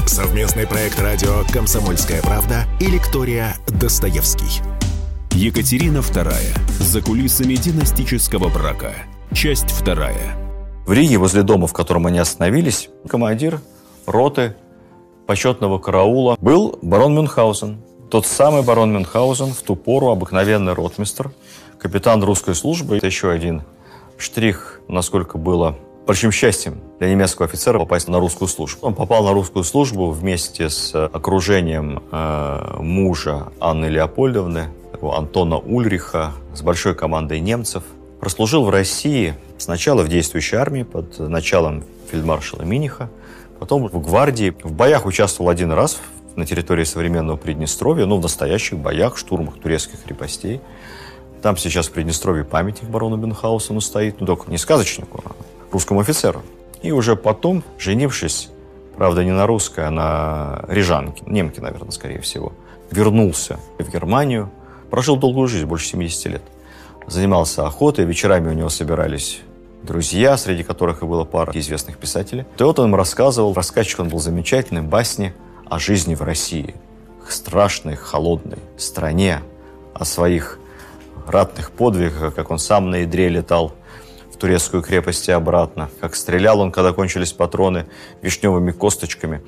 Совместный 0.06 0.66
проект 0.66 1.00
радио 1.00 1.44
«Комсомольская 1.52 2.22
правда» 2.22 2.64
и 2.80 2.86
лектория 2.86 3.56
«Достоевский». 3.66 4.62
Екатерина 5.32 5.98
II. 5.98 6.34
За 6.80 7.00
кулисами 7.00 7.54
династического 7.54 8.48
брака. 8.48 8.92
Часть 9.32 9.70
вторая. 9.70 10.47
В 10.88 10.92
Риге, 10.92 11.18
возле 11.18 11.42
дома, 11.42 11.66
в 11.66 11.74
котором 11.74 12.06
они 12.06 12.18
остановились, 12.18 12.88
командир 13.06 13.60
роты 14.06 14.56
почетного 15.26 15.78
караула 15.78 16.38
был 16.40 16.78
барон 16.80 17.14
Мюнхгаузен. 17.14 17.76
Тот 18.08 18.24
самый 18.24 18.62
барон 18.62 18.94
Мюнхгаузен, 18.94 19.52
в 19.52 19.60
ту 19.60 19.76
пору 19.76 20.08
обыкновенный 20.08 20.72
ротмистр, 20.72 21.30
капитан 21.78 22.24
русской 22.24 22.54
службы. 22.54 22.96
Это 22.96 23.04
еще 23.04 23.30
один 23.30 23.64
штрих, 24.16 24.80
насколько 24.88 25.36
было 25.36 25.76
большим 26.06 26.32
счастьем 26.32 26.80
для 26.98 27.10
немецкого 27.10 27.48
офицера 27.48 27.78
попасть 27.78 28.08
на 28.08 28.18
русскую 28.18 28.48
службу. 28.48 28.86
Он 28.86 28.94
попал 28.94 29.22
на 29.24 29.34
русскую 29.34 29.64
службу 29.64 30.10
вместе 30.10 30.70
с 30.70 30.94
окружением 30.94 32.02
э, 32.10 32.76
мужа 32.78 33.48
Анны 33.60 33.88
Леопольдовны, 33.90 34.68
Антона 35.02 35.58
Ульриха, 35.58 36.32
с 36.54 36.62
большой 36.62 36.94
командой 36.94 37.40
немцев. 37.40 37.82
Прослужил 38.20 38.64
в 38.64 38.70
России 38.70 39.34
сначала 39.58 40.02
в 40.02 40.08
действующей 40.08 40.58
армии 40.58 40.82
под 40.82 41.18
началом 41.18 41.84
фельдмаршала 42.10 42.62
Миниха, 42.62 43.10
потом 43.58 43.88
в 43.88 44.00
гвардии. 44.00 44.54
В 44.62 44.72
боях 44.72 45.06
участвовал 45.06 45.50
один 45.50 45.72
раз 45.72 46.00
на 46.36 46.44
территории 46.46 46.84
современного 46.84 47.36
Приднестровья, 47.36 48.06
ну, 48.06 48.18
в 48.18 48.22
настоящих 48.22 48.78
боях, 48.78 49.16
штурмах 49.16 49.58
турецких 49.60 50.02
крепостей. 50.02 50.60
Там 51.42 51.56
сейчас 51.56 51.88
в 51.88 51.92
Приднестровье 51.92 52.44
памятник 52.44 52.88
барону 52.88 53.16
Бенхаусену 53.16 53.80
стоит, 53.80 54.20
ну 54.20 54.26
только 54.26 54.50
не 54.50 54.58
сказочнику, 54.58 55.22
а 55.24 55.32
русскому 55.70 56.00
офицеру. 56.00 56.42
И 56.82 56.90
уже 56.90 57.16
потом, 57.16 57.62
женившись, 57.78 58.50
правда, 58.96 59.24
не 59.24 59.32
на 59.32 59.46
русской, 59.46 59.86
а 59.86 59.90
на 59.90 60.64
рижанке, 60.68 61.22
немке, 61.26 61.60
наверное, 61.60 61.92
скорее 61.92 62.20
всего, 62.20 62.52
вернулся 62.90 63.60
в 63.78 63.88
Германию, 63.88 64.50
прожил 64.90 65.16
долгую 65.16 65.46
жизнь, 65.46 65.66
больше 65.66 65.86
70 65.86 66.26
лет. 66.26 66.42
Занимался 67.08 67.66
охотой, 67.66 68.04
вечерами 68.04 68.50
у 68.50 68.52
него 68.52 68.68
собирались 68.68 69.40
друзья, 69.82 70.36
среди 70.36 70.62
которых 70.62 71.02
и 71.02 71.06
было 71.06 71.24
пара 71.24 71.52
известных 71.54 71.96
писателей. 71.96 72.44
И 72.58 72.62
вот 72.62 72.78
он 72.78 72.88
им 72.88 72.94
рассказывал, 72.94 73.54
рассказчик 73.54 74.00
он 74.00 74.10
был 74.10 74.18
замечательный, 74.18 74.82
басни 74.82 75.34
о 75.66 75.78
жизни 75.78 76.14
в 76.14 76.22
России, 76.22 76.74
страшной, 77.26 77.96
холодной 77.96 78.58
стране, 78.76 79.40
о 79.94 80.04
своих 80.04 80.58
ратных 81.26 81.70
подвигах, 81.70 82.34
как 82.34 82.50
он 82.50 82.58
сам 82.58 82.90
на 82.90 83.04
Идре 83.04 83.28
летал 83.28 83.72
турецкую 84.38 84.82
крепость 84.82 85.28
и 85.28 85.32
обратно, 85.32 85.90
как 86.00 86.14
стрелял 86.14 86.60
он, 86.60 86.72
когда 86.72 86.92
кончились 86.92 87.32
патроны, 87.32 87.86
вишневыми 88.22 88.72
косточками. 88.72 89.42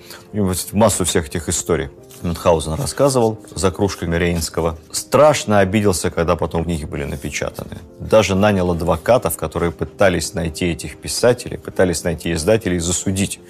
Массу 0.72 1.04
всех 1.04 1.28
этих 1.28 1.48
историй. 1.48 1.90
Мюнхгаузен 2.22 2.74
рассказывал 2.74 3.38
за 3.54 3.70
кружками 3.70 4.16
Рейнского. 4.16 4.78
Страшно 4.90 5.60
обиделся, 5.60 6.10
когда 6.10 6.36
потом 6.36 6.64
книги 6.64 6.84
были 6.84 7.04
напечатаны. 7.04 7.78
Даже 7.98 8.34
нанял 8.34 8.70
адвокатов, 8.70 9.36
которые 9.36 9.72
пытались 9.72 10.34
найти 10.34 10.66
этих 10.66 10.98
писателей, 10.98 11.56
пытались 11.56 12.04
найти 12.04 12.32
издателей 12.32 12.76
и 12.76 12.80
засудить. 12.80 13.40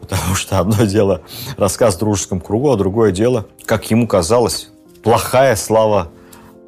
Потому 0.00 0.34
что 0.34 0.58
одно 0.58 0.84
дело 0.84 1.22
рассказ 1.56 1.94
в 1.96 1.98
дружеском 1.98 2.40
кругу, 2.40 2.72
а 2.72 2.76
другое 2.76 3.12
дело, 3.12 3.46
как 3.64 3.90
ему 3.90 4.08
казалось, 4.08 4.68
плохая 5.02 5.54
слава 5.54 6.10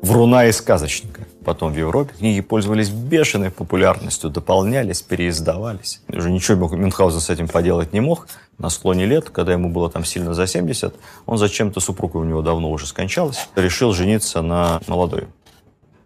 вруна 0.03 0.47
и 0.47 0.53
сказочника. 0.53 1.27
Потом 1.45 1.73
в 1.73 1.77
Европе 1.77 2.13
книги 2.19 2.41
пользовались 2.43 2.91
бешеной 2.91 3.51
популярностью, 3.51 4.29
дополнялись, 4.29 5.01
переиздавались. 5.01 6.03
Уже 6.09 6.31
ничего 6.31 6.69
Мюнхгаузен 6.69 7.21
с 7.21 7.31
этим 7.31 7.49
поделать 7.49 7.95
не 7.95 8.01
мог. 8.01 8.29
На 8.59 8.69
склоне 8.69 9.07
лет, 9.07 9.31
когда 9.31 9.53
ему 9.53 9.71
было 9.71 9.91
там 9.91 10.05
сильно 10.05 10.35
за 10.35 10.47
70, 10.47 10.95
он 11.25 11.39
зачем-то, 11.39 11.81
супруга 11.81 12.19
у 12.19 12.25
него 12.25 12.43
давно 12.43 12.71
уже 12.71 12.87
скончалась, 12.87 13.49
решил 13.57 13.93
жениться 13.95 14.43
на 14.43 14.83
молодой. 14.87 15.29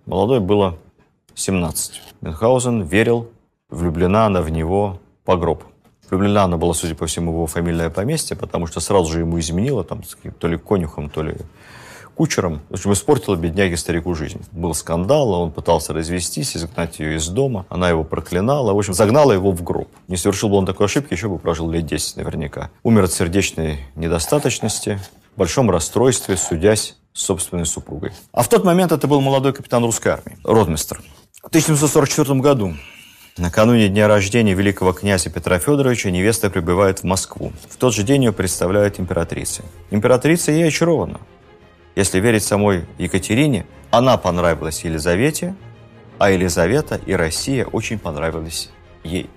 Молодой 0.06 0.38
было 0.38 0.78
17. 1.34 2.00
Мюнхгаузен 2.20 2.82
верил, 2.82 3.28
влюблена 3.70 4.26
она 4.26 4.40
в 4.40 4.50
него 4.50 5.00
по 5.24 5.36
гроб. 5.36 5.64
Влюблена 6.08 6.44
она 6.44 6.58
была, 6.58 6.74
судя 6.74 6.94
по 6.94 7.06
всему, 7.06 7.32
в 7.32 7.34
его 7.34 7.46
фамильное 7.48 7.90
поместье, 7.90 8.36
потому 8.36 8.68
что 8.68 8.78
сразу 8.78 9.12
же 9.12 9.20
ему 9.20 9.40
изменила, 9.40 9.82
там, 9.82 10.02
то 10.38 10.46
ли 10.46 10.56
конюхом, 10.56 11.10
то 11.10 11.22
ли 11.22 11.34
кучером. 12.14 12.60
В 12.70 12.74
общем, 12.74 12.92
испортила 12.92 13.36
бедняге 13.36 13.76
старику 13.76 14.14
жизнь. 14.14 14.40
Был 14.52 14.74
скандал, 14.74 15.30
он 15.32 15.52
пытался 15.52 15.92
развестись, 15.92 16.56
изгнать 16.56 16.98
ее 16.98 17.16
из 17.16 17.28
дома. 17.28 17.66
Она 17.68 17.88
его 17.88 18.04
проклинала. 18.04 18.72
В 18.72 18.78
общем, 18.78 18.94
загнала 18.94 19.32
его 19.32 19.52
в 19.52 19.62
гроб. 19.62 19.88
Не 20.08 20.16
совершил 20.16 20.48
бы 20.48 20.56
он 20.56 20.66
такой 20.66 20.86
ошибки, 20.86 21.12
еще 21.12 21.28
бы 21.28 21.38
прожил 21.38 21.70
лет 21.70 21.86
10 21.86 22.16
наверняка. 22.16 22.70
Умер 22.82 23.04
от 23.04 23.12
сердечной 23.12 23.80
недостаточности, 23.96 24.98
в 25.34 25.38
большом 25.38 25.70
расстройстве, 25.70 26.36
судясь 26.36 26.96
с 27.12 27.22
собственной 27.22 27.66
супругой. 27.66 28.12
А 28.32 28.42
в 28.42 28.48
тот 28.48 28.64
момент 28.64 28.92
это 28.92 29.06
был 29.06 29.20
молодой 29.20 29.52
капитан 29.52 29.84
русской 29.84 30.08
армии, 30.08 30.36
ротмистр. 30.44 31.02
В 31.42 31.48
1744 31.48 32.40
году 32.40 32.74
Накануне 33.36 33.88
дня 33.88 34.06
рождения 34.06 34.54
великого 34.54 34.92
князя 34.92 35.28
Петра 35.28 35.58
Федоровича 35.58 36.08
невеста 36.12 36.50
прибывает 36.50 37.00
в 37.00 37.04
Москву. 37.04 37.52
В 37.68 37.76
тот 37.76 37.92
же 37.92 38.04
день 38.04 38.24
ее 38.26 38.32
представляют 38.32 39.00
императрице. 39.00 39.64
Императрица 39.90 40.52
ей 40.52 40.68
очарована. 40.68 41.18
Если 41.94 42.18
верить 42.20 42.42
самой 42.42 42.86
Екатерине, 42.98 43.66
она 43.90 44.16
понравилась 44.16 44.84
Елизавете, 44.84 45.54
а 46.18 46.30
Елизавета 46.30 47.00
и 47.06 47.12
Россия 47.12 47.64
очень 47.66 47.98
понравились 47.98 48.70
ей. 49.04 49.30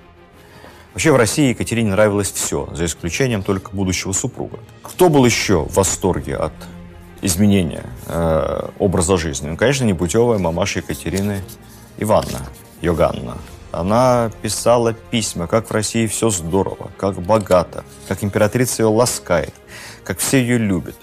Вообще 0.94 1.12
в 1.12 1.16
России 1.16 1.50
Екатерине 1.50 1.92
нравилось 1.92 2.32
все, 2.32 2.68
за 2.74 2.86
исключением 2.86 3.44
только 3.44 3.76
будущего 3.76 4.14
супруга. 4.14 4.58
Кто 4.82 5.10
был 5.10 5.26
еще 5.26 5.64
в 5.64 5.76
восторге 5.76 6.38
от 6.38 6.54
изменения 7.22 7.84
э, 8.08 8.70
образа 8.80 9.18
жизни? 9.18 9.50
Ну, 9.50 9.58
конечно, 9.58 9.84
непутевая 9.84 10.40
мамаша 10.40 10.80
Екатерины 10.80 11.44
Ивановна, 12.00 12.48
Йоганна. 12.82 13.38
Она 13.72 14.32
писала 14.42 14.94
письма, 14.94 15.46
как 15.46 15.70
в 15.70 15.72
России 15.72 16.08
все 16.08 16.32
здорово, 16.32 16.90
как 16.98 17.22
богато, 17.22 17.84
как 18.08 18.24
императрица 18.24 18.82
ее 18.82 18.88
ласкает, 18.88 19.54
как 20.04 20.18
все 20.18 20.40
ее 20.40 20.58
любят. 20.58 20.96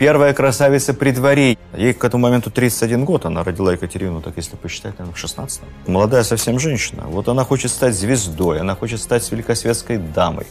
Первая 0.00 0.32
красавица 0.32 0.94
при 0.94 1.10
дворе. 1.10 1.58
Ей 1.76 1.92
к 1.92 2.02
этому 2.02 2.22
моменту 2.22 2.50
31 2.50 3.04
год. 3.04 3.26
Она 3.26 3.44
родила 3.44 3.72
Екатерину, 3.72 4.22
так 4.22 4.32
если 4.38 4.56
посчитать, 4.56 4.98
наверное, 4.98 5.14
в 5.14 5.18
16 5.18 5.60
Молодая 5.86 6.22
совсем 6.22 6.58
женщина. 6.58 7.02
Вот 7.06 7.28
она 7.28 7.44
хочет 7.44 7.70
стать 7.70 7.94
звездой, 7.94 8.60
она 8.60 8.74
хочет 8.74 8.98
стать 9.02 9.30
великосветской 9.30 9.98
дамой. 9.98 10.46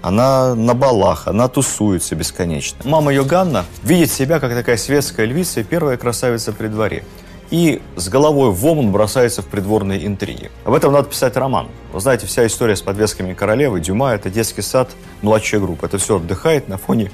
Она 0.00 0.54
на 0.54 0.74
балах, 0.74 1.26
она 1.26 1.48
тусуется 1.48 2.14
бесконечно. 2.14 2.78
Мама 2.84 3.12
Йоганна 3.12 3.64
видит 3.82 4.12
себя 4.12 4.38
как 4.38 4.54
такая 4.54 4.76
светская 4.76 5.26
львица 5.26 5.58
и 5.58 5.64
первая 5.64 5.96
красавица 5.96 6.52
при 6.52 6.68
дворе. 6.68 7.02
и 7.50 7.82
с 7.96 8.08
головой 8.08 8.52
в 8.52 8.64
омон 8.64 8.92
бросается 8.92 9.42
в 9.42 9.46
придворные 9.46 10.06
интриги. 10.06 10.52
Об 10.64 10.74
этом 10.74 10.92
надо 10.92 11.08
писать 11.08 11.36
роман. 11.36 11.66
Вы 11.92 12.00
знаете, 12.00 12.26
вся 12.26 12.46
история 12.46 12.76
с 12.76 12.82
подвесками 12.82 13.34
королевы, 13.34 13.80
Дюма– 13.80 14.12
это 14.14 14.30
детский 14.30 14.62
сад, 14.62 14.90
младшая 15.22 15.60
группа. 15.60 15.86
Это 15.86 15.98
все 15.98 16.18
отдыхает 16.18 16.68
на 16.68 16.78
фоне 16.78 17.10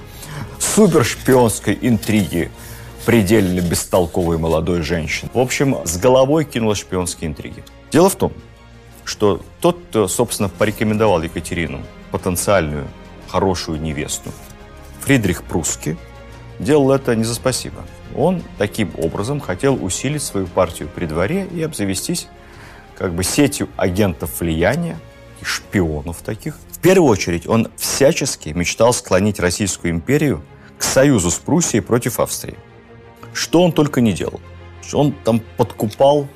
супершпионской 0.59 1.79
интриги 1.81 2.51
предельно 3.07 3.61
бестолковой 3.61 4.39
молодой 4.39 4.83
женщины. 4.83 5.31
В 5.35 5.39
общем, 5.39 5.77
с 5.85 5.97
головой 5.99 6.45
кинула 6.45 6.75
шпионские 6.75 7.29
интриги. 7.29 7.63
Дело 7.93 8.09
в 8.09 8.17
том, 8.17 8.33
что 9.05 9.43
тот, 9.61 9.79
кто, 9.91 10.09
собственно, 10.09 10.49
порекомендовал 10.49 11.23
Екатерину, 11.23 11.83
потенциальную 12.11 12.89
хорошую 13.29 13.81
невесту, 13.81 14.31
Фридрих 15.01 15.43
Прусский, 15.45 15.97
делал 16.59 16.93
это 16.93 17.15
не 17.15 17.25
за 17.25 17.35
спасибо. 17.35 17.85
Он 18.17 18.43
таким 18.59 18.91
образом 18.97 19.41
хотел 19.41 19.83
усилить 19.85 20.23
свою 20.23 20.47
партию 20.47 20.89
при 20.95 21.07
дворе 21.07 21.47
и 21.47 21.63
обзавестись 21.63 22.29
как 22.97 23.13
бы 23.13 23.25
сетью 23.25 23.69
агентов 23.77 24.41
влияния 24.41 24.99
и 25.41 25.45
шпионов 25.45 26.23
таких. 26.23 26.57
Первую 26.85 27.11
очередь 27.11 27.47
он 27.47 27.69
всячески 27.79 28.51
мечтал 28.51 28.93
склонить 28.93 29.41
Российскую 29.41 29.91
империю 29.91 30.43
к 30.77 30.83
союзу 30.83 31.31
с 31.31 31.37
Пруссией 31.37 31.83
против 31.83 32.21
Австрии. 32.21 32.59
Что 33.33 33.63
он 33.63 33.73
только 33.73 34.03
не 34.03 34.13
делал. 34.13 34.39
Он 34.93 35.13
там 35.25 35.41
подкупал 35.57 36.29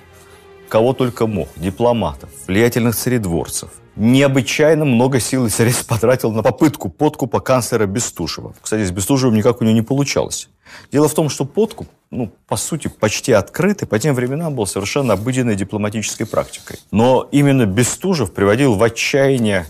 кого 0.71 0.95
только 0.95 1.27
мог. 1.27 1.51
Дипломатов, 1.57 2.31
влиятельных 2.47 2.97
царедворцев. 2.97 3.73
Необычайно 3.95 4.87
много 4.87 5.21
сил 5.21 5.45
и 5.45 5.51
средств 5.51 5.87
потратил 5.87 6.33
на 6.33 6.43
попытку 6.43 6.89
подкупа 6.89 7.41
канцлера 7.41 7.85
Бестужева. 7.85 8.55
Кстати, 8.63 8.87
с 8.87 8.91
Бестужевым 8.91 9.37
никак 9.37 9.61
у 9.61 9.65
него 9.65 9.75
не 9.75 9.83
получалось. 9.83 10.49
Дело 10.91 11.09
в 11.09 11.15
том, 11.15 11.29
что 11.29 11.45
подкуп, 11.45 11.89
ну, 12.11 12.33
по 12.47 12.57
сути, 12.57 12.89
почти 12.89 13.33
открытый, 13.33 13.87
по 13.87 13.99
тем 13.99 14.15
временам 14.15 14.55
был 14.55 14.67
совершенно 14.67 15.13
обыденной 15.13 15.57
дипломатической 15.57 16.25
практикой. 16.25 16.79
Но 16.91 17.29
именно 17.33 17.67
Бестужев 17.67 18.33
приводил 18.33 18.77
в 18.77 18.83
отчаяние 18.83 19.67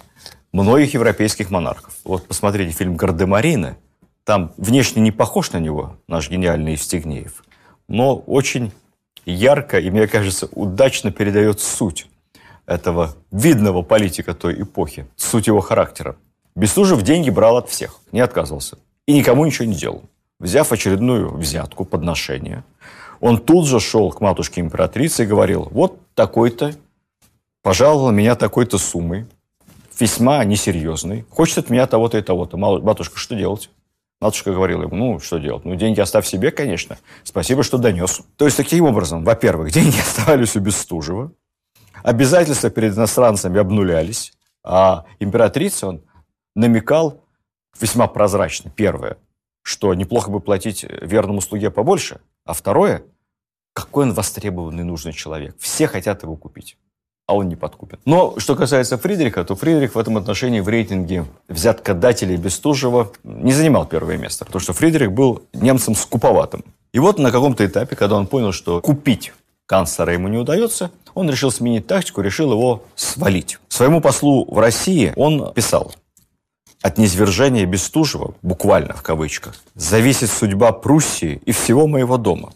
многих 0.52 0.94
европейских 0.94 1.50
монархов. 1.50 1.94
Вот 2.04 2.26
посмотрите 2.26 2.72
фильм 2.72 2.96
«Гардемарины», 2.96 3.76
там 4.24 4.52
внешне 4.58 5.00
не 5.00 5.10
похож 5.10 5.52
на 5.52 5.58
него 5.58 5.96
наш 6.06 6.28
гениальный 6.28 6.72
Евстигнеев, 6.72 7.44
но 7.88 8.16
очень 8.16 8.72
ярко 9.24 9.78
и, 9.78 9.90
мне 9.90 10.06
кажется, 10.06 10.48
удачно 10.52 11.10
передает 11.10 11.60
суть 11.60 12.08
этого 12.66 13.14
видного 13.30 13.82
политика 13.82 14.34
той 14.34 14.62
эпохи, 14.62 15.06
суть 15.16 15.46
его 15.46 15.60
характера. 15.60 16.16
Бестужев 16.54 17.02
деньги 17.02 17.30
брал 17.30 17.56
от 17.56 17.70
всех, 17.70 18.00
не 18.12 18.20
отказывался. 18.20 18.78
И 19.06 19.14
никому 19.14 19.46
ничего 19.46 19.64
не 19.64 19.74
делал. 19.74 20.02
Взяв 20.38 20.70
очередную 20.72 21.34
взятку, 21.34 21.84
подношение, 21.84 22.64
он 23.20 23.38
тут 23.38 23.66
же 23.66 23.80
шел 23.80 24.10
к 24.10 24.20
матушке 24.20 24.60
императрице 24.60 25.24
и 25.24 25.26
говорил, 25.26 25.68
вот 25.70 25.98
такой-то 26.14 26.74
пожаловал 27.62 28.10
меня 28.10 28.34
такой-то 28.34 28.76
суммой, 28.76 29.26
весьма 29.98 30.44
несерьезной, 30.44 31.26
хочет 31.30 31.58
от 31.58 31.70
меня 31.70 31.86
того-то 31.86 32.18
и 32.18 32.22
того-то. 32.22 32.56
Матушка, 32.56 33.18
что 33.18 33.34
делать? 33.34 33.70
Матушка 34.20 34.52
говорила 34.52 34.82
ему, 34.82 34.96
ну, 34.96 35.18
что 35.20 35.38
делать? 35.38 35.64
Ну, 35.64 35.76
деньги 35.76 36.00
оставь 36.00 36.26
себе, 36.26 36.50
конечно. 36.50 36.98
Спасибо, 37.22 37.62
что 37.62 37.78
донес. 37.78 38.22
То 38.36 38.46
есть, 38.46 38.56
таким 38.56 38.84
образом, 38.84 39.24
во-первых, 39.24 39.70
деньги 39.72 39.98
оставались 39.98 40.56
у 40.56 40.60
Бестужева, 40.60 41.32
обязательства 42.02 42.70
перед 42.70 42.96
иностранцами 42.96 43.60
обнулялись, 43.60 44.32
а 44.64 45.04
императрице 45.20 45.86
он 45.86 46.02
намекал 46.56 47.22
весьма 47.78 48.08
прозрачно. 48.08 48.70
Первое, 48.74 49.18
что 49.62 49.94
неплохо 49.94 50.30
бы 50.30 50.40
платить 50.40 50.84
верному 50.84 51.40
слуге 51.40 51.70
побольше, 51.70 52.20
а 52.44 52.54
второе, 52.54 53.04
какой 53.72 54.06
он 54.06 54.14
востребованный 54.14 54.82
нужный 54.82 55.12
человек. 55.12 55.54
Все 55.60 55.86
хотят 55.86 56.24
его 56.24 56.34
купить 56.36 56.76
а 57.28 57.34
он 57.34 57.48
не 57.48 57.56
подкупит. 57.56 58.00
Но 58.06 58.34
что 58.38 58.56
касается 58.56 58.96
Фридриха, 58.96 59.44
то 59.44 59.54
Фридрих 59.54 59.94
в 59.94 59.98
этом 59.98 60.16
отношении 60.16 60.60
в 60.60 60.68
рейтинге 60.68 61.26
взяткодателей 61.46 62.36
Бестужева 62.36 63.12
не 63.22 63.52
занимал 63.52 63.84
первое 63.86 64.16
место, 64.16 64.46
потому 64.46 64.60
что 64.60 64.72
Фридрих 64.72 65.12
был 65.12 65.42
немцем 65.52 65.94
скуповатым. 65.94 66.64
И 66.92 66.98
вот 66.98 67.18
на 67.18 67.30
каком-то 67.30 67.66
этапе, 67.66 67.96
когда 67.96 68.16
он 68.16 68.26
понял, 68.26 68.52
что 68.52 68.80
купить 68.80 69.34
канцлера 69.66 70.14
ему 70.14 70.28
не 70.28 70.38
удается, 70.38 70.90
он 71.14 71.28
решил 71.28 71.50
сменить 71.50 71.86
тактику, 71.86 72.22
решил 72.22 72.50
его 72.50 72.84
свалить. 72.94 73.58
Своему 73.68 74.00
послу 74.00 74.46
в 74.50 74.58
России 74.58 75.12
он 75.14 75.52
писал, 75.52 75.92
от 76.80 76.96
низвержения 76.96 77.66
Бестужева, 77.66 78.34
буквально 78.40 78.94
в 78.94 79.02
кавычках, 79.02 79.54
зависит 79.74 80.30
судьба 80.30 80.72
Пруссии 80.72 81.42
и 81.44 81.52
всего 81.52 81.86
моего 81.86 82.16
дома 82.16 82.52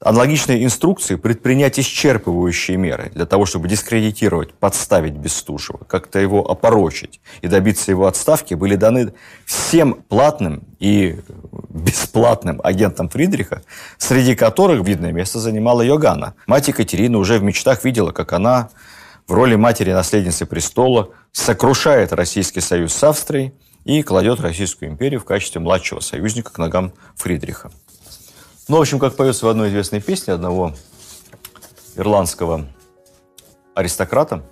аналогичные 0.00 0.64
инструкции 0.64 1.16
предпринять 1.16 1.78
исчерпывающие 1.78 2.76
меры 2.76 3.10
для 3.14 3.26
того, 3.26 3.44
чтобы 3.44 3.68
дискредитировать, 3.68 4.54
подставить 4.54 5.12
Бестужева, 5.12 5.80
как-то 5.86 6.18
его 6.18 6.50
опорочить 6.50 7.20
и 7.42 7.48
добиться 7.48 7.90
его 7.90 8.06
отставки, 8.06 8.54
были 8.54 8.76
даны 8.76 9.12
всем 9.44 10.02
платным 10.08 10.62
и 10.78 11.20
бесплатным 11.68 12.60
агентам 12.64 13.10
Фридриха, 13.10 13.62
среди 13.98 14.34
которых 14.34 14.86
видное 14.86 15.12
место 15.12 15.38
занимала 15.38 15.82
Йоганна. 15.82 16.34
Мать 16.46 16.68
Екатерина 16.68 17.18
уже 17.18 17.38
в 17.38 17.42
мечтах 17.42 17.84
видела, 17.84 18.10
как 18.12 18.32
она 18.32 18.70
в 19.26 19.32
роли 19.32 19.54
матери-наследницы 19.54 20.46
престола 20.46 21.10
сокрушает 21.30 22.12
Российский 22.12 22.60
союз 22.60 22.94
с 22.94 23.04
Австрией 23.04 23.52
и 23.84 24.02
кладет 24.02 24.40
Российскую 24.40 24.90
империю 24.90 25.20
в 25.20 25.24
качестве 25.24 25.60
младшего 25.60 26.00
союзника 26.00 26.52
к 26.52 26.58
ногам 26.58 26.92
Фридриха. 27.16 27.70
Ну, 28.70 28.76
в 28.76 28.80
общем, 28.82 29.00
как 29.00 29.16
поется 29.16 29.46
в 29.46 29.48
одной 29.48 29.68
известной 29.70 30.00
песне 30.00 30.32
одного 30.32 30.74
ирландского 31.96 32.66
аристократа, 33.74 34.44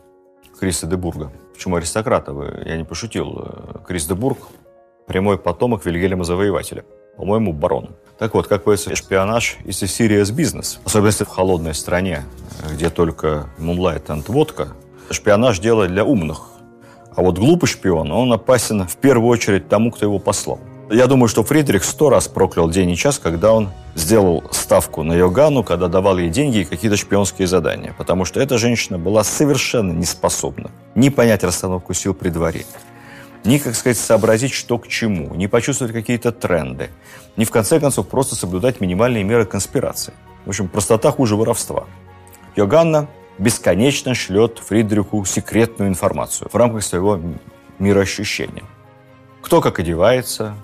Криса 0.58 0.88
де 0.88 0.96
Бурга. 0.96 1.30
Почему 1.54 1.76
аристократа? 1.76 2.34
Я 2.66 2.76
не 2.76 2.82
пошутил. 2.82 3.46
Крис 3.86 4.06
де 4.06 4.14
Бург– 4.14 4.38
прямой 5.06 5.38
потомок 5.38 5.86
Вильгельма 5.86 6.24
Завоевателя. 6.24 6.84
По-моему, 7.16 7.52
барон. 7.52 7.90
Так 8.18 8.34
вот, 8.34 8.48
как 8.48 8.64
поется 8.64 8.96
шпионаж– 8.96 9.56
a 9.64 9.68
serious 9.68 10.34
business. 10.34 10.78
Особенно 10.84 11.06
если 11.06 11.22
в 11.22 11.28
холодной 11.28 11.74
стране, 11.74 12.24
где 12.72 12.90
только 12.90 13.46
moonlight 13.56 14.06
and 14.06 14.24
водка. 14.26 14.70
Шпионаж– 15.12 15.58
дело 15.60 15.86
для 15.86 16.04
умных. 16.04 16.48
А 17.14 17.22
вот 17.22 17.38
глупый 17.38 17.68
шпион, 17.68 18.10
он 18.10 18.32
опасен 18.32 18.84
в 18.84 18.96
первую 18.96 19.28
очередь 19.28 19.68
тому, 19.68 19.92
кто 19.92 20.06
его 20.06 20.18
послал. 20.18 20.58
Я 20.90 21.06
думаю, 21.06 21.28
что 21.28 21.44
Фридрих 21.44 21.84
сто 21.84 22.08
раз 22.08 22.28
проклял 22.28 22.70
день 22.70 22.90
и 22.90 22.96
час, 22.96 23.18
когда 23.18 23.52
он 23.52 23.70
сделал 23.94 24.42
ставку 24.52 25.02
на 25.02 25.12
Йоганну, 25.12 25.62
когда 25.62 25.86
давал 25.86 26.16
ей 26.16 26.30
деньги 26.30 26.58
и 26.58 26.64
какие-то 26.64 26.96
шпионские 26.96 27.46
задания. 27.46 27.94
Потому 27.98 28.24
что 28.24 28.40
эта 28.40 28.56
женщина 28.56 28.98
была 28.98 29.22
совершенно 29.22 29.92
не 29.92 30.06
способна 30.06 30.70
ни 30.94 31.10
понять 31.10 31.44
расстановку 31.44 31.92
сил 31.92 32.14
при 32.14 32.30
дворе, 32.30 32.64
ни, 33.44 33.58
как 33.58 33.74
сказать, 33.74 33.98
сообразить, 33.98 34.54
что 34.54 34.78
к 34.78 34.88
чему, 34.88 35.34
ни 35.34 35.46
почувствовать 35.46 35.92
какие-то 35.92 36.32
тренды, 36.32 36.88
ни, 37.36 37.44
в 37.44 37.50
конце 37.50 37.80
концов, 37.80 38.08
просто 38.08 38.34
соблюдать 38.34 38.80
минимальные 38.80 39.24
меры 39.24 39.44
конспирации. 39.44 40.14
В 40.46 40.48
общем, 40.48 40.68
простота 40.68 41.10
хуже 41.10 41.36
воровства. 41.36 41.84
Йоганна 42.56 43.08
бесконечно 43.36 44.14
шлет 44.14 44.58
Фридриху 44.58 45.22
секретную 45.26 45.90
информацию 45.90 46.48
в 46.50 46.56
рамках 46.56 46.82
своего 46.82 47.20
мироощущения. 47.78 48.64
Кто 49.42 49.60
как 49.60 49.78
одевается, 49.78 50.54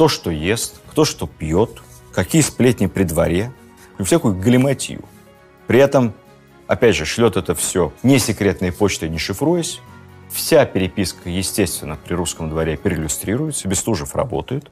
кто 0.00 0.08
что 0.08 0.30
ест, 0.30 0.80
кто 0.90 1.04
что 1.04 1.26
пьет, 1.26 1.82
какие 2.14 2.40
сплетни 2.40 2.86
при 2.86 3.02
дворе, 3.02 3.52
всякую 3.98 4.34
галиматью. 4.34 5.04
При 5.66 5.78
этом, 5.78 6.14
опять 6.66 6.96
же, 6.96 7.04
шлет 7.04 7.36
это 7.36 7.54
все 7.54 7.92
не 8.02 8.18
секретной 8.18 8.72
почтой, 8.72 9.10
не 9.10 9.18
шифруясь. 9.18 9.78
Вся 10.30 10.64
переписка, 10.64 11.28
естественно, 11.28 11.98
при 12.02 12.14
русском 12.14 12.48
дворе 12.48 12.78
переиллюстрируется, 12.78 13.68
Бестужев 13.68 14.16
работает. 14.16 14.70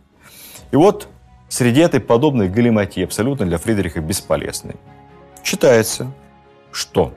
И 0.70 0.76
вот 0.76 1.08
среди 1.50 1.82
этой 1.82 2.00
подобной 2.00 2.48
галиматьи, 2.48 3.04
абсолютно 3.04 3.44
для 3.44 3.58
Фридриха 3.58 4.00
бесполезной, 4.00 4.76
читается, 5.42 6.10
что 6.72 7.12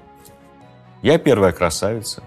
«Я 1.01 1.17
первая 1.17 1.53
красавица, 1.53 2.23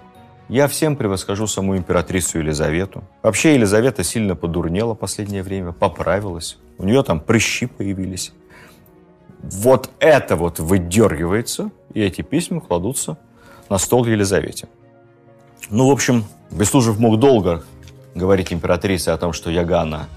я 0.48 0.68
всем 0.68 0.96
превосхожу 0.96 1.46
саму 1.46 1.76
императрицу 1.76 2.38
Елизавету. 2.38 3.04
Вообще 3.22 3.54
Елизавета 3.54 4.04
сильно 4.04 4.36
подурнела 4.36 4.94
последнее 4.94 5.42
время, 5.42 5.72
поправилась. 5.72 6.58
У 6.78 6.84
нее 6.84 7.02
там 7.02 7.20
прыщи 7.20 7.66
появились. 7.66 8.32
Вот 9.42 9.90
это 10.00 10.36
вот 10.36 10.58
выдергивается, 10.58 11.70
и 11.92 12.00
эти 12.00 12.22
письма 12.22 12.60
кладутся 12.60 13.18
на 13.68 13.78
стол 13.78 14.06
Елизавете. 14.06 14.68
Ну, 15.70 15.88
в 15.88 15.90
общем, 15.90 16.24
Бестужев 16.50 16.98
мог 16.98 17.18
долго 17.18 17.64
говорить 18.14 18.52
императрице 18.52 19.10
о 19.10 19.16
том, 19.16 19.32
что 19.32 19.50
Ягана 19.50 20.08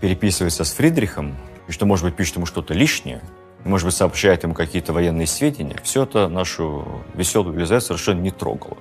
переписывается 0.00 0.64
с 0.64 0.72
Фридрихом, 0.72 1.36
и 1.68 1.72
что, 1.72 1.86
может 1.86 2.04
быть, 2.04 2.16
пишет 2.16 2.36
ему 2.36 2.46
что-то 2.46 2.74
лишнее, 2.74 3.22
может 3.64 3.86
быть, 3.86 3.94
сообщает 3.94 4.42
ему 4.42 4.54
какие-то 4.54 4.92
военные 4.92 5.26
сведения. 5.26 5.78
Все 5.84 6.02
это 6.04 6.28
нашу 6.28 6.86
веселую 7.14 7.54
Елизавету 7.54 7.86
совершенно 7.86 8.20
не 8.20 8.30
трогало. 8.30 8.76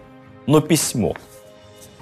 Но 0.48 0.62
письмо, 0.62 1.16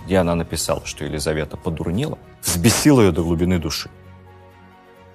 где 0.05 0.17
она 0.17 0.35
написала, 0.35 0.85
что 0.85 1.05
Елизавета 1.05 1.57
подурнела, 1.57 2.17
взбесило 2.41 3.01
ее 3.01 3.11
до 3.11 3.23
глубины 3.23 3.59
души. 3.59 3.89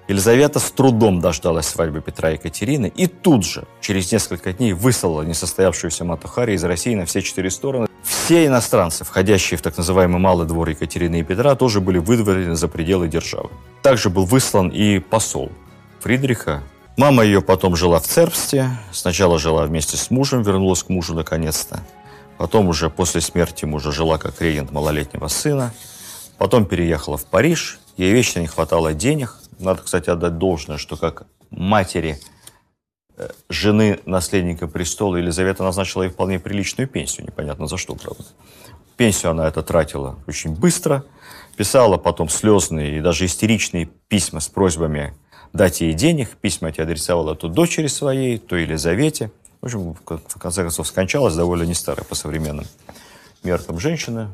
Елизавета 0.07 0.59
с 0.59 0.69
трудом 0.69 1.19
дождалась 1.19 1.67
свадьбы 1.67 1.99
Петра 1.99 2.29
и 2.29 2.33
Екатерины 2.33 2.91
и 2.95 3.07
тут 3.07 3.43
же, 3.43 3.65
через 3.81 4.11
несколько 4.11 4.53
дней, 4.53 4.73
выслала 4.73 5.23
несостоявшуюся 5.23 6.05
Матухари 6.05 6.53
из 6.53 6.63
России 6.63 6.93
на 6.93 7.05
все 7.05 7.23
четыре 7.23 7.49
стороны. 7.49 7.87
Все 8.03 8.45
иностранцы, 8.45 9.03
входящие 9.03 9.57
в 9.57 9.63
так 9.63 9.77
называемый 9.77 10.19
Малый 10.19 10.47
двор 10.47 10.69
Екатерины 10.69 11.21
и 11.21 11.23
Петра, 11.23 11.55
тоже 11.55 11.81
были 11.81 11.97
выдворены 11.97 12.55
за 12.55 12.67
пределы 12.67 13.07
державы. 13.07 13.49
Также 13.81 14.11
был 14.11 14.25
выслан 14.25 14.69
и 14.69 14.99
посол 14.99 15.51
Фридриха. 16.01 16.61
Мама 16.97 17.23
ее 17.23 17.41
потом 17.41 17.75
жила 17.75 17.99
в 17.99 18.05
Цербсте. 18.05 18.69
Сначала 18.91 19.39
жила 19.39 19.65
вместе 19.65 19.97
с 19.97 20.11
мужем, 20.11 20.43
вернулась 20.43 20.83
к 20.83 20.89
мужу 20.89 21.15
наконец-то. 21.15 21.81
Потом 22.37 22.67
уже 22.67 22.89
после 22.89 23.21
смерти 23.21 23.65
мужа 23.65 23.91
жила 23.91 24.17
как 24.17 24.41
регент 24.41 24.71
малолетнего 24.71 25.27
сына. 25.27 25.73
Потом 26.37 26.65
переехала 26.65 27.17
в 27.17 27.25
Париж. 27.25 27.79
Ей 27.97 28.11
вечно 28.11 28.39
не 28.39 28.47
хватало 28.47 28.93
денег. 28.93 29.35
Надо, 29.57 29.81
кстати, 29.83 30.09
отдать 30.09 30.37
должное, 30.37 30.77
что 30.77 30.97
как 30.97 31.27
матери 31.49 32.19
э, 33.17 33.29
жены 33.47 33.99
наследника 34.05 34.67
престола 34.67 35.15
Елизавета 35.15 35.63
назначила 35.63 36.03
ей 36.03 36.09
вполне 36.09 36.39
приличную 36.39 36.89
пенсию. 36.89 37.25
Непонятно 37.25 37.67
за 37.67 37.77
что, 37.77 37.95
правда. 37.95 38.25
Пенсию 38.97 39.31
она 39.31 39.47
это 39.47 39.63
тратила 39.63 40.19
очень 40.27 40.53
быстро. 40.53 41.05
Писала 41.55 41.97
потом 41.97 42.27
слезные 42.27 42.97
и 42.97 43.01
даже 43.01 43.25
истеричные 43.25 43.89
письма 44.09 44.41
с 44.41 44.49
просьбами 44.49 45.13
дать 45.53 45.79
ей 45.79 45.93
денег. 45.93 46.29
Письма 46.41 46.69
эти 46.69 46.81
адресовала 46.81 47.33
то 47.35 47.47
дочери 47.47 47.87
своей, 47.87 48.37
то 48.37 48.57
Елизавете. 48.57 49.31
В 49.65 49.67
общем, 49.67 49.95
в 49.95 50.37
конце 50.37 50.61
концов, 50.61 50.87
скончалась 50.87 51.33
довольно 51.33 51.63
не 51.63 51.73
старая 51.73 52.05
по 52.05 52.13
современным 52.13 52.65
меркам 53.41 53.79
женщина, 53.79 54.29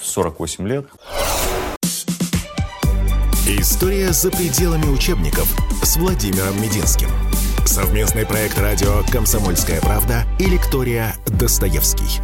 в 0.00 0.04
48 0.04 0.66
лет. 0.66 0.86
История 3.46 4.12
за 4.12 4.32
пределами 4.32 4.86
учебников 4.86 5.46
с 5.84 5.96
Владимиром 5.98 6.60
Мединским. 6.60 7.10
Совместный 7.64 8.26
проект 8.26 8.58
радио 8.58 9.04
«Комсомольская 9.12 9.80
правда» 9.80 10.24
и 10.40 10.46
лектория 10.46 11.14
«Достоевский». 11.26 12.20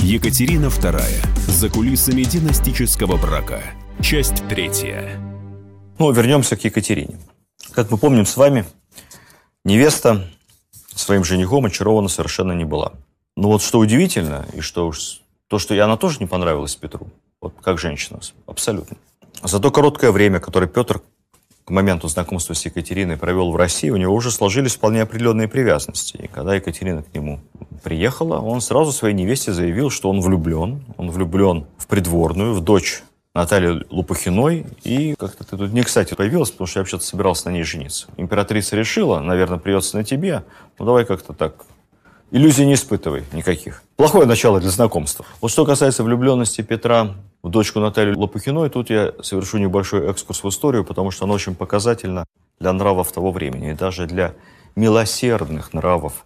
Екатерина 0.00 0.66
II. 0.66 1.50
За 1.50 1.70
кулисами 1.70 2.24
династического 2.24 3.16
брака. 3.16 3.62
Часть 4.02 4.46
третья. 4.50 5.18
Ну, 5.98 6.12
вернемся 6.12 6.58
к 6.58 6.64
Екатерине. 6.64 7.18
Как 7.72 7.90
мы 7.90 7.96
помним 7.96 8.26
с 8.26 8.36
вами, 8.36 8.66
невеста 9.64 10.28
своим 10.98 11.24
женихом 11.24 11.66
очарована 11.66 12.08
совершенно 12.08 12.52
не 12.52 12.64
была. 12.64 12.92
Но 13.36 13.48
вот 13.48 13.62
что 13.62 13.78
удивительно, 13.78 14.46
и 14.54 14.60
что 14.60 14.88
уж 14.88 15.20
то, 15.48 15.58
что 15.58 15.74
и 15.74 15.78
она 15.78 15.96
тоже 15.96 16.18
не 16.20 16.26
понравилась 16.26 16.74
Петру, 16.74 17.08
вот 17.40 17.54
как 17.62 17.78
женщина, 17.78 18.20
абсолютно. 18.46 18.96
За 19.42 19.60
то 19.60 19.70
короткое 19.70 20.10
время, 20.10 20.40
которое 20.40 20.66
Петр 20.66 21.02
к 21.64 21.70
моменту 21.70 22.08
знакомства 22.08 22.54
с 22.54 22.64
Екатериной 22.64 23.16
провел 23.16 23.50
в 23.50 23.56
России, 23.56 23.90
у 23.90 23.96
него 23.96 24.14
уже 24.14 24.30
сложились 24.30 24.76
вполне 24.76 25.02
определенные 25.02 25.48
привязанности. 25.48 26.16
И 26.16 26.28
когда 26.28 26.54
Екатерина 26.54 27.02
к 27.02 27.12
нему 27.12 27.40
приехала, 27.82 28.38
он 28.38 28.60
сразу 28.60 28.92
своей 28.92 29.14
невесте 29.14 29.52
заявил, 29.52 29.90
что 29.90 30.08
он 30.08 30.20
влюблен. 30.20 30.84
Он 30.96 31.10
влюблен 31.10 31.66
в 31.76 31.88
придворную, 31.88 32.54
в 32.54 32.60
дочь 32.60 33.02
Натальи 33.36 33.84
Лопухиной. 33.90 34.66
И 34.82 35.14
как-то 35.18 35.44
ты 35.44 35.58
тут 35.58 35.70
не 35.72 35.82
кстати 35.82 36.14
появилась, 36.14 36.50
потому 36.50 36.66
что 36.66 36.78
я 36.78 36.82
вообще-то 36.82 37.04
собирался 37.04 37.50
на 37.50 37.52
ней 37.52 37.64
жениться. 37.64 38.06
Императрица 38.16 38.76
решила, 38.76 39.20
наверное, 39.20 39.58
придется 39.58 39.98
на 39.98 40.04
тебе. 40.04 40.42
Ну, 40.78 40.86
давай 40.86 41.04
как-то 41.04 41.34
так. 41.34 41.66
Иллюзий 42.30 42.64
не 42.64 42.74
испытывай 42.74 43.24
никаких. 43.32 43.82
Плохое 43.96 44.26
начало 44.26 44.58
для 44.58 44.70
знакомства. 44.70 45.26
Вот 45.42 45.50
что 45.50 45.66
касается 45.66 46.02
влюбленности 46.02 46.62
Петра 46.62 47.14
в 47.42 47.50
дочку 47.50 47.78
Наталью 47.78 48.18
Лопухиной, 48.18 48.70
тут 48.70 48.88
я 48.88 49.12
совершу 49.22 49.58
небольшой 49.58 50.10
экскурс 50.10 50.42
в 50.42 50.48
историю, 50.48 50.84
потому 50.84 51.10
что 51.10 51.26
она 51.26 51.34
очень 51.34 51.54
показательна 51.54 52.24
для 52.58 52.72
нравов 52.72 53.12
того 53.12 53.32
времени 53.32 53.72
и 53.72 53.74
даже 53.74 54.06
для 54.06 54.34
милосердных 54.76 55.74
нравов 55.74 56.24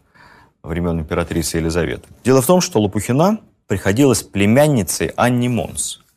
времен 0.62 1.00
императрицы 1.00 1.56
Елизаветы. 1.56 2.08
Дело 2.24 2.40
в 2.40 2.46
том, 2.46 2.60
что 2.60 2.80
Лопухина 2.80 3.40
приходилась 3.66 4.22
племянницей 4.22 5.10
Анни 5.16 5.48
Монс– 5.48 6.00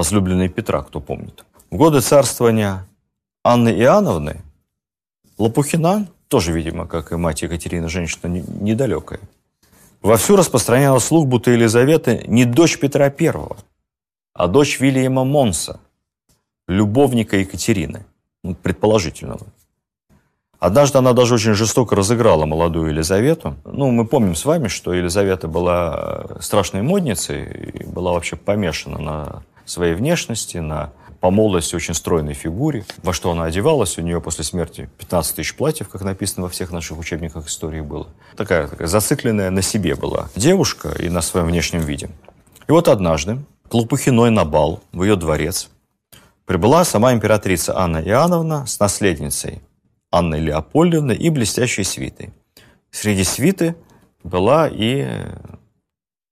возлюбленной 0.00 0.48
Петра, 0.48 0.82
кто 0.82 0.98
помнит. 0.98 1.44
В 1.70 1.76
годы 1.76 2.00
царствования 2.00 2.86
Анны 3.44 3.68
Иоанновны 3.68 4.40
Лопухина, 5.36 6.06
тоже, 6.28 6.52
видимо, 6.52 6.86
как 6.86 7.12
и 7.12 7.16
мать 7.16 7.42
Екатерины, 7.42 7.90
женщина 7.90 8.28
недалекая, 8.30 9.20
вовсю 10.00 10.36
распространяла 10.36 11.00
слух, 11.00 11.26
будто 11.26 11.50
Елизавета 11.50 12.16
не 12.26 12.46
дочь 12.46 12.78
Петра 12.78 13.12
I, 13.20 13.32
а 14.32 14.46
дочь 14.46 14.80
Вильяма 14.80 15.24
Монса, 15.24 15.80
любовника 16.66 17.36
Екатерины, 17.36 18.06
ну, 18.42 18.54
предположительного. 18.54 19.46
Однажды 20.58 20.96
она 20.96 21.12
даже 21.12 21.34
очень 21.34 21.52
жестоко 21.54 21.94
разыграла 21.94 22.46
молодую 22.46 22.90
Елизавету. 22.90 23.56
Ну, 23.64 23.90
мы 23.90 24.06
помним 24.06 24.34
с 24.34 24.46
вами, 24.46 24.68
что 24.68 24.94
Елизавета 24.94 25.46
была 25.46 26.36
страшной 26.40 26.80
модницей 26.80 27.44
и 27.44 27.84
была 27.84 28.12
вообще 28.12 28.36
помешана 28.36 28.98
на 28.98 29.42
своей 29.70 29.94
внешности, 29.94 30.58
на 30.58 30.92
по 31.20 31.30
молодости 31.30 31.74
очень 31.74 31.94
стройной 31.94 32.32
фигуре. 32.32 32.84
Во 33.02 33.12
что 33.12 33.30
она 33.30 33.44
одевалась, 33.44 33.98
у 33.98 34.02
нее 34.02 34.20
после 34.20 34.42
смерти 34.42 34.88
15 34.98 35.36
тысяч 35.36 35.54
платьев, 35.54 35.88
как 35.88 36.00
написано 36.02 36.44
во 36.44 36.48
всех 36.48 36.72
наших 36.72 36.98
учебниках 36.98 37.46
истории 37.46 37.82
было. 37.82 38.08
Такая, 38.36 38.66
такая 38.68 38.88
зацикленная 38.88 39.50
на 39.50 39.60
себе 39.60 39.94
была 39.96 40.30
девушка 40.34 40.94
и 40.98 41.10
на 41.10 41.20
своем 41.20 41.46
внешнем 41.46 41.80
виде. 41.80 42.08
И 42.68 42.72
вот 42.72 42.88
однажды 42.88 43.38
к 43.68 43.74
Лопухиной 43.74 44.30
на 44.30 44.44
бал 44.44 44.82
в 44.92 45.02
ее 45.02 45.16
дворец 45.16 45.68
прибыла 46.46 46.84
сама 46.84 47.12
императрица 47.12 47.78
Анна 47.78 47.98
Иоанновна 47.98 48.66
с 48.66 48.80
наследницей 48.80 49.60
Анной 50.10 50.40
Леопольдовной 50.40 51.16
и 51.16 51.28
блестящей 51.28 51.84
свитой. 51.84 52.30
Среди 52.90 53.24
свиты 53.24 53.76
была 54.24 54.68
и 54.68 55.06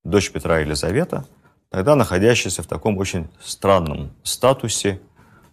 дочь 0.02 0.30
Петра 0.32 0.60
Елизавета– 0.60 1.26
тогда 1.70 1.94
находящийся 1.94 2.62
в 2.62 2.66
таком 2.66 2.98
очень 2.98 3.28
странном 3.42 4.10
статусе 4.22 5.00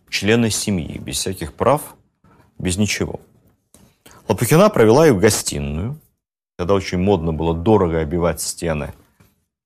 члена 0.10 0.50
семьи, 0.50 0.98
без 0.98 1.18
всяких 1.18 1.54
прав, 1.54 1.96
без 2.58 2.78
ничего. 2.78 3.20
Лопухина 4.28 4.70
провела 4.70 5.08
их 5.08 5.14
в 5.14 5.20
гостиную, 5.20 6.00
когда 6.58 6.74
очень 6.74 7.00
модно 7.00 7.34
было 7.34 7.54
дорого 7.54 8.00
обивать 8.00 8.42
стены 8.42 8.94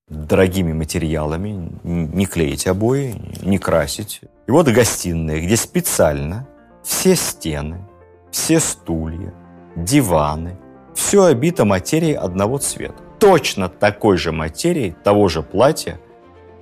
дорогими 0.09 0.73
материалами, 0.73 1.71
не 1.83 2.25
клеить 2.25 2.67
обои, 2.67 3.15
не 3.43 3.59
красить. 3.59 4.21
И 4.47 4.51
вот 4.51 4.67
гостиная, 4.67 5.39
где 5.39 5.55
специально 5.55 6.47
все 6.83 7.15
стены, 7.15 7.87
все 8.31 8.59
стулья, 8.59 9.33
диваны, 9.75 10.57
все 10.95 11.25
обито 11.25 11.63
материей 11.65 12.15
одного 12.15 12.57
цвета. 12.57 12.95
Точно 13.19 13.69
такой 13.69 14.17
же 14.17 14.31
материей, 14.31 14.95
того 15.03 15.27
же 15.27 15.43
платья, 15.43 15.99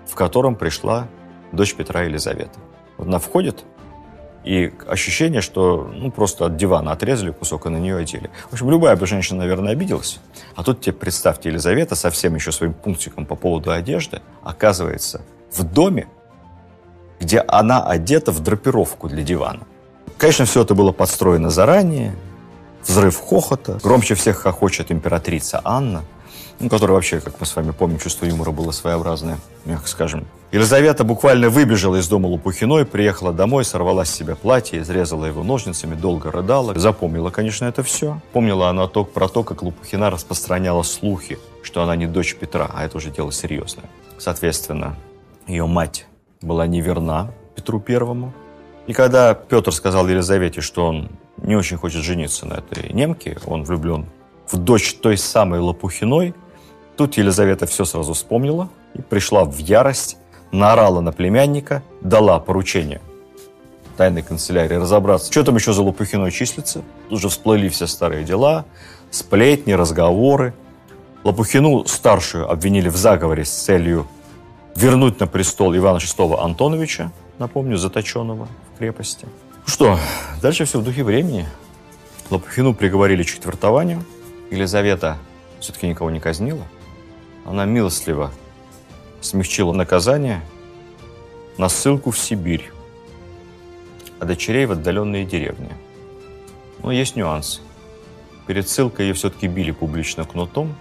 в 0.10 0.16
котором 0.16 0.56
пришла 0.56 1.08
дочь 1.52 1.76
Петра 1.76 2.04
Елизавета. 2.04 2.60
Вот 2.98 3.08
она 3.08 3.20
входит, 3.20 3.64
и 4.44 4.74
ощущение, 4.88 5.42
что 5.42 5.92
ну, 5.94 6.10
просто 6.10 6.46
от 6.46 6.56
дивана 6.56 6.94
отрезали 6.94 7.32
кусок 7.32 7.66
и 7.66 7.70
на 7.70 7.78
нее 7.78 7.98
одели. 7.98 8.30
В 8.50 8.54
общем, 8.54 8.70
любая 8.70 8.96
бы 8.96 9.06
женщина, 9.06 9.40
наверное, 9.40 9.74
обиделась. 9.74 10.20
А 10.56 10.64
тут 10.64 10.80
тебе 10.80 10.94
представьте, 10.94 11.50
Елизавета 11.50 11.96
со 11.96 12.10
всем 12.12 12.34
еще 12.36 12.54
своим 12.54 12.74
пунктиком 12.74 13.26
по 13.26 13.36
поводу 13.36 13.72
одежды 13.72 14.22
оказывается 14.44 15.22
в 15.52 15.64
доме, 15.64 16.08
где 17.20 17.44
она 17.46 17.84
одета 17.84 18.32
в 18.32 18.40
драпировку 18.40 19.10
для 19.10 19.24
дивана. 19.24 19.68
Конечно, 20.18 20.46
все 20.46 20.62
это 20.62 20.76
было 20.76 20.94
подстроено 20.94 21.50
заранее. 21.50 22.16
Взрыв 22.86 23.20
хохота. 23.20 23.80
Громче 23.84 24.16
всех 24.16 24.38
хохочет 24.38 24.92
императрица 24.92 25.60
Анна– 25.66 26.04
ну, 26.60 26.70
который 26.70 26.92
вообще, 26.92 27.20
как 27.20 27.40
мы 27.40 27.46
с 27.46 27.56
вами 27.56 27.72
помним, 27.72 28.00
чувство 28.00 28.26
юмора 28.26 28.52
было 28.52 28.72
своеобразное, 28.72 29.38
мягко 29.66 29.88
скажем. 29.88 30.26
Елизавета 30.52 31.04
буквально 31.04 31.50
выбежала 31.50 31.98
из 31.98 32.08
дома 32.08 32.28
Лопухиной, 32.28 32.86
приехала 32.86 33.32
домой, 33.32 33.64
сорвала 33.64 34.06
с 34.06 34.12
себя 34.14 34.36
платье, 34.36 34.80
изрезала 34.82 35.26
его 35.26 35.44
ножницами, 35.44 35.94
долго 35.94 36.32
рыдала. 36.32 36.74
Запомнила, 36.74 37.30
конечно, 37.30 37.66
это 37.66 37.84
все. 37.84 38.22
Помнила 38.32 38.70
она 38.70 38.88
то, 38.88 39.04
про 39.04 39.28
то, 39.28 39.44
как 39.44 39.62
Лопухина 39.62 40.10
распространяла 40.10 40.84
слухи, 40.84 41.38
что 41.62 41.84
она 41.84 41.96
не 41.96 42.08
дочь 42.08 42.36
Петра, 42.36 42.70
а 42.74 42.86
это 42.86 42.98
уже 42.98 43.12
дело 43.12 43.32
серьезное. 43.32 43.86
Соответственно, 44.18 44.96
ее 45.48 45.68
мать 45.68 46.08
была 46.42 46.66
неверна 46.66 47.32
Петру 47.56 47.80
Первому. 47.80 48.34
И 48.88 48.94
когда 48.94 49.34
Петр 49.36 49.72
сказал 49.72 50.08
Елизавете, 50.08 50.62
что 50.62 50.88
он 50.88 51.10
не 51.38 51.56
очень 51.56 51.78
хочет 51.78 52.02
жениться 52.04 52.48
на 52.48 52.56
этой 52.56 52.92
немке, 52.94 53.38
он 53.46 53.64
влюблен 53.64 54.08
в 54.50 54.58
дочь 54.58 54.96
той 54.96 55.18
самой 55.18 55.60
Лопухиной– 55.60 56.34
Тут 56.98 57.16
Елизавета 57.16 57.68
все 57.68 57.86
сразу 57.86 58.14
вспомнила 58.14 58.70
и 58.96 59.02
пришла 59.02 59.46
в 59.46 59.58
ярость, 59.60 60.18
наорала 60.52 61.00
на 61.02 61.12
племянника, 61.12 61.84
дала 62.02 62.40
поручение 62.40 63.02
тайной 63.98 64.22
канцелярии 64.22 64.76
разобраться, 64.76 65.32
что 65.32 65.44
там 65.44 65.56
еще 65.56 65.74
за 65.74 65.82
Лопухиной 65.82 66.32
числится. 66.32 66.84
Тут 67.10 67.20
же 67.20 67.30
всплыли 67.30 67.68
все 67.68 67.88
старые 67.88 68.24
дела, 68.24 68.66
сплетни, 69.12 69.74
разговоры. 69.74 70.54
Лопухину 71.24 71.86
старшую 71.86 72.50
обвинили 72.50 72.90
в 72.90 72.96
заговоре 72.96 73.44
с 73.44 73.50
целью 73.50 74.08
вернуть 74.76 75.20
на 75.20 75.28
престол 75.28 75.76
Ивана 75.76 75.98
VI 75.98 76.40
Антоновича, 76.40 77.12
напомню, 77.40 77.78
заточенного 77.78 78.48
в 78.76 78.78
крепости. 78.78 79.26
Ну 79.26 79.68
что, 79.68 80.00
дальше 80.42 80.66
все 80.66 80.80
в 80.80 80.84
духе 80.84 81.04
времени. 81.04 81.48
Лопухину 82.30 82.74
приговорили 82.74 83.24
к 83.24 83.28
четвертованию. 83.28 84.04
Елизавета 84.52 85.18
все-таки 85.60 85.88
никого 85.88 86.12
не 86.12 86.20
казнила. 86.20 86.64
Она 87.48 87.64
милостливо 87.64 88.32
смягчила 89.22 89.72
наказание 89.72 90.42
на 91.58 91.70
ссылку 91.70 92.12
в 92.12 92.20
Сибирь, 92.20 92.72
а 94.20 94.26
дочерей 94.26 94.66
в 94.66 94.74
отдаленные 94.74 95.26
деревни. 95.26 95.72
Но 96.84 96.92
есть 96.92 97.16
нюанс. 97.16 97.62
Перед 98.48 98.68
ссылкой 98.68 99.08
ее 99.08 99.14
все-таки 99.14 99.48
били 99.48 99.72
публично 99.72 100.26
кнутом, 100.26 100.76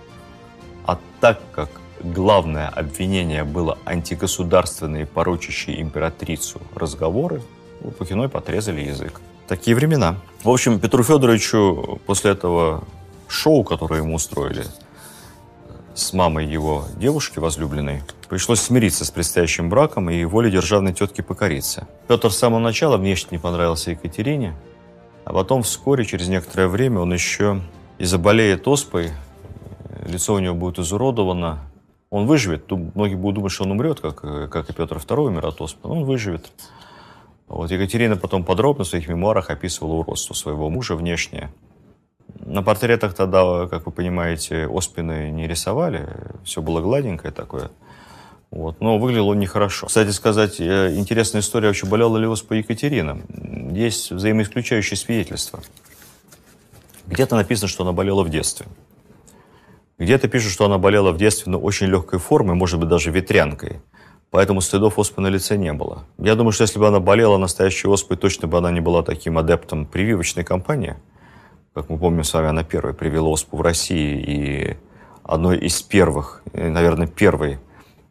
а 0.85 0.99
так 1.21 1.41
как 1.53 1.71
главное 2.01 2.69
обвинение 2.69 3.45
было 3.45 3.79
антигосударственные, 3.85 5.07
порочащие 5.07 5.81
императрицу 5.81 6.61
разговоры, 6.75 7.43
у 7.81 7.93
Пухиной 7.93 8.29
подрезали 8.29 8.81
язык. 8.81 9.21
Такие 9.47 9.77
времена. 9.77 10.17
В 10.43 10.51
общем, 10.51 10.81
Петру 10.81 11.05
Федоровичу 11.05 12.01
после 12.07 12.33
этого 12.33 12.83
шоу, 13.29 13.63
которое 13.63 14.01
ему 14.01 14.17
устроили 14.17 14.65
с 15.97 16.13
мамой 16.13 16.47
его 16.47 16.85
девушки 16.97 17.39
возлюбленной, 17.39 18.03
пришлось 18.29 18.61
смириться 18.61 19.05
с 19.07 19.11
предстоящим 19.11 19.71
браком 19.71 20.11
и 20.11 20.25
воле 20.25 20.51
державной 20.51 20.93
тетки 20.93 21.23
покориться. 21.23 21.89
Петр 22.07 22.31
с 22.31 22.37
самого 22.37 22.61
начала 22.61 22.99
внешне 22.99 23.29
не 23.33 23.39
понравился 23.39 23.93
Екатерине, 23.93 24.55
а 25.25 25.33
потом 25.33 25.63
вскоре, 25.63 26.05
через 26.05 26.29
некоторое 26.29 26.69
время, 26.69 27.01
он 27.01 27.15
еще 27.15 27.63
и 27.99 28.05
заболеет 28.05 28.69
оспой, 28.69 29.11
лицо 30.07 30.35
у 30.35 30.39
него 30.39 30.55
будет 30.55 30.79
изуродовано, 30.79 31.61
он 32.11 32.27
выживет. 32.27 32.71
Многие 32.71 33.15
будут 33.15 33.37
думать, 33.37 33.53
что 33.53 33.65
он 33.65 33.73
умрет, 33.73 34.01
как, 34.01 34.21
как 34.51 34.69
и 34.69 34.75
Петр 34.75 34.99
II 34.99 35.29
умер 35.29 35.47
от 35.47 35.61
оспы, 35.63 35.89
но 35.89 35.97
он 35.97 36.05
выживет. 36.05 36.53
Вот 37.49 37.71
Екатерина 37.71 38.17
потом 38.17 38.45
подробно 38.45 38.85
в 38.85 38.89
своих 38.89 39.09
мемуарах 39.09 39.49
описывала 39.49 39.95
уродство 39.95 40.35
своего 40.35 40.69
мужа 40.69 40.95
внешнее. 40.95 41.51
На 42.45 42.63
портретах 42.63 43.15
тогда, 43.15 43.67
как 43.69 43.87
вы 43.87 43.93
понимаете, 43.93 44.67
оспины 44.67 45.31
не 45.31 45.47
рисовали, 45.47 46.09
все 46.45 46.63
было 46.63 46.81
гладенькое 46.81 47.33
такое. 47.33 47.71
Вот. 48.51 48.81
Но 48.81 48.99
выглядел 48.99 49.29
он 49.29 49.39
нехорошо. 49.39 49.87
Кстати 49.87 50.11
сказать, 50.11 50.61
э, 50.61 50.95
интересная 50.97 51.41
история, 51.41 51.69
вообще 51.69 51.87
болела 51.87 52.17
ли 52.17 52.27
оспа 52.27 52.55
Екатерина. 52.55 53.21
Есть 53.73 54.13
взаимоисключающие 54.13 54.97
свидетельства. 54.97 55.61
Где-то 57.07 57.37
написано, 57.37 57.69
что 57.69 57.85
она 57.85 57.93
болела 57.93 58.23
в 58.23 58.31
детстве. 58.31 58.67
Где-то 59.99 60.29
пишут, 60.29 60.53
что 60.53 60.67
она 60.67 60.79
болела 60.79 61.13
в 61.13 61.17
детстве, 61.17 61.51
но 61.51 61.59
очень 61.59 61.87
легкой 61.87 62.19
формой, 62.19 62.55
может 62.55 62.79
быть, 62.79 62.89
даже 62.89 63.11
ветрянкой. 63.11 63.81
Поэтому 64.31 64.61
следов 64.61 64.99
оспы 64.99 65.21
на 65.23 65.29
лице 65.29 65.57
не 65.57 65.73
было. 65.73 66.05
Я 66.19 66.35
думаю, 66.35 66.53
что 66.53 66.63
если 66.63 66.79
бы 66.79 66.87
она 66.87 67.01
болела 67.01 67.39
настоящей 67.39 67.89
оспой, 67.89 68.17
точно 68.17 68.49
бы 68.49 68.59
она 68.59 68.71
не 68.71 68.81
была 68.81 69.03
таким 69.03 69.39
адептом 69.39 69.87
прививочной 69.87 70.45
кампании. 70.45 70.97
Как 71.77 71.91
мы 71.91 71.99
помним 71.99 72.25
с 72.25 72.33
вами, 72.33 72.49
она 72.49 72.65
первой 72.65 72.95
привела 72.95 73.29
оспу 73.29 73.59
в 73.59 73.61
России 73.61 74.17
и 74.17 74.77
одной 75.23 75.59
из 75.59 75.83
первых, 75.83 76.43
наверное, 76.55 77.07
первой 77.07 77.59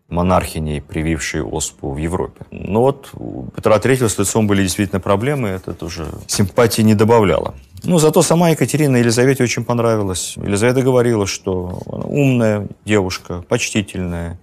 монархиней, 0.08 0.84
привившей 0.84 1.42
оспу 1.42 1.90
в 1.90 1.98
Европе. 1.98 2.46
Но 2.52 2.82
вот 2.82 3.10
у 3.14 3.48
Петра 3.56 3.78
III 3.78 4.08
с 4.08 4.20
лицом 4.20 4.46
были 4.46 4.62
действительно 4.62 5.00
проблемы, 5.00 5.50
это 5.50 5.74
тоже 5.74 6.06
симпатии 6.28 6.84
не 6.84 6.94
добавляло. 6.94 7.56
Ну, 7.84 7.98
зато 7.98 8.22
сама 8.22 8.52
Екатерина 8.52 8.98
Елизавете 8.98 9.44
очень 9.44 9.66
понравилась. 9.66 10.38
Елизавета 10.38 10.84
говорила, 10.84 11.26
что 11.26 11.82
она 11.92 12.06
умная 12.06 12.68
девушка, 12.86 13.44
почтительная, 13.50 14.40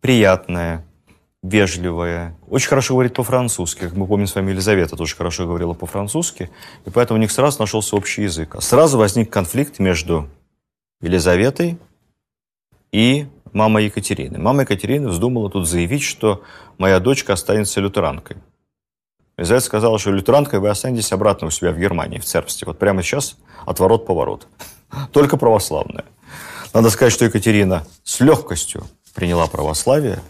приятная, 0.00 0.82
вежливая, 1.42 2.36
очень 2.48 2.68
хорошо 2.68 2.94
говорит 2.94 3.14
по-французски. 3.14 3.80
Как 3.80 3.94
мы 3.94 4.06
помним 4.06 4.26
с 4.26 4.34
вами, 4.34 4.50
Елизавета 4.50 4.96
тоже 4.96 5.16
хорошо 5.16 5.46
говорила 5.46 5.74
по-французски, 5.74 6.50
и 6.84 6.90
поэтому 6.90 7.18
у 7.18 7.20
них 7.20 7.32
сразу 7.32 7.58
нашелся 7.58 7.96
общий 7.96 8.22
язык. 8.22 8.56
Сразу 8.60 8.96
возник 8.96 9.30
конфликт 9.30 9.78
между 9.78 10.28
Елизаветой 11.00 11.78
и 12.92 13.26
мамой 13.52 13.86
Екатерины. 13.86 14.38
Мама 14.38 14.62
Екатерины 14.62 15.08
вздумала 15.08 15.50
тут 15.50 15.68
заявить, 15.68 16.02
что 16.02 16.42
моя 16.78 17.00
дочка 17.00 17.32
останется 17.32 17.80
лютеранкой. 17.80 18.36
Елизавета 19.36 19.66
сказала, 19.66 19.98
что 19.98 20.12
лютеранкой 20.12 20.60
вы 20.60 20.68
останетесь 20.68 21.12
обратно 21.12 21.48
у 21.48 21.50
себя 21.50 21.72
в 21.72 21.78
Германии, 21.78 22.18
в 22.18 22.24
церкве. 22.24 22.66
Вот 22.66 22.78
прямо 22.78 23.02
сейчас 23.02 23.36
отворот-поворот. 23.66 24.46
Только 25.12 25.36
православная. 25.36 26.04
Надо 26.72 26.90
сказать, 26.90 27.12
что 27.12 27.24
Екатерина 27.24 27.84
с 28.04 28.20
легкостью 28.20 28.86
приняла 29.14 29.46
православие, 29.46 30.20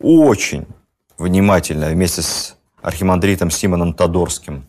очень 0.00 0.66
внимательно 1.18 1.88
вместе 1.88 2.22
с 2.22 2.56
архимандритом 2.82 3.50
Симоном 3.50 3.94
Тодорским, 3.94 4.64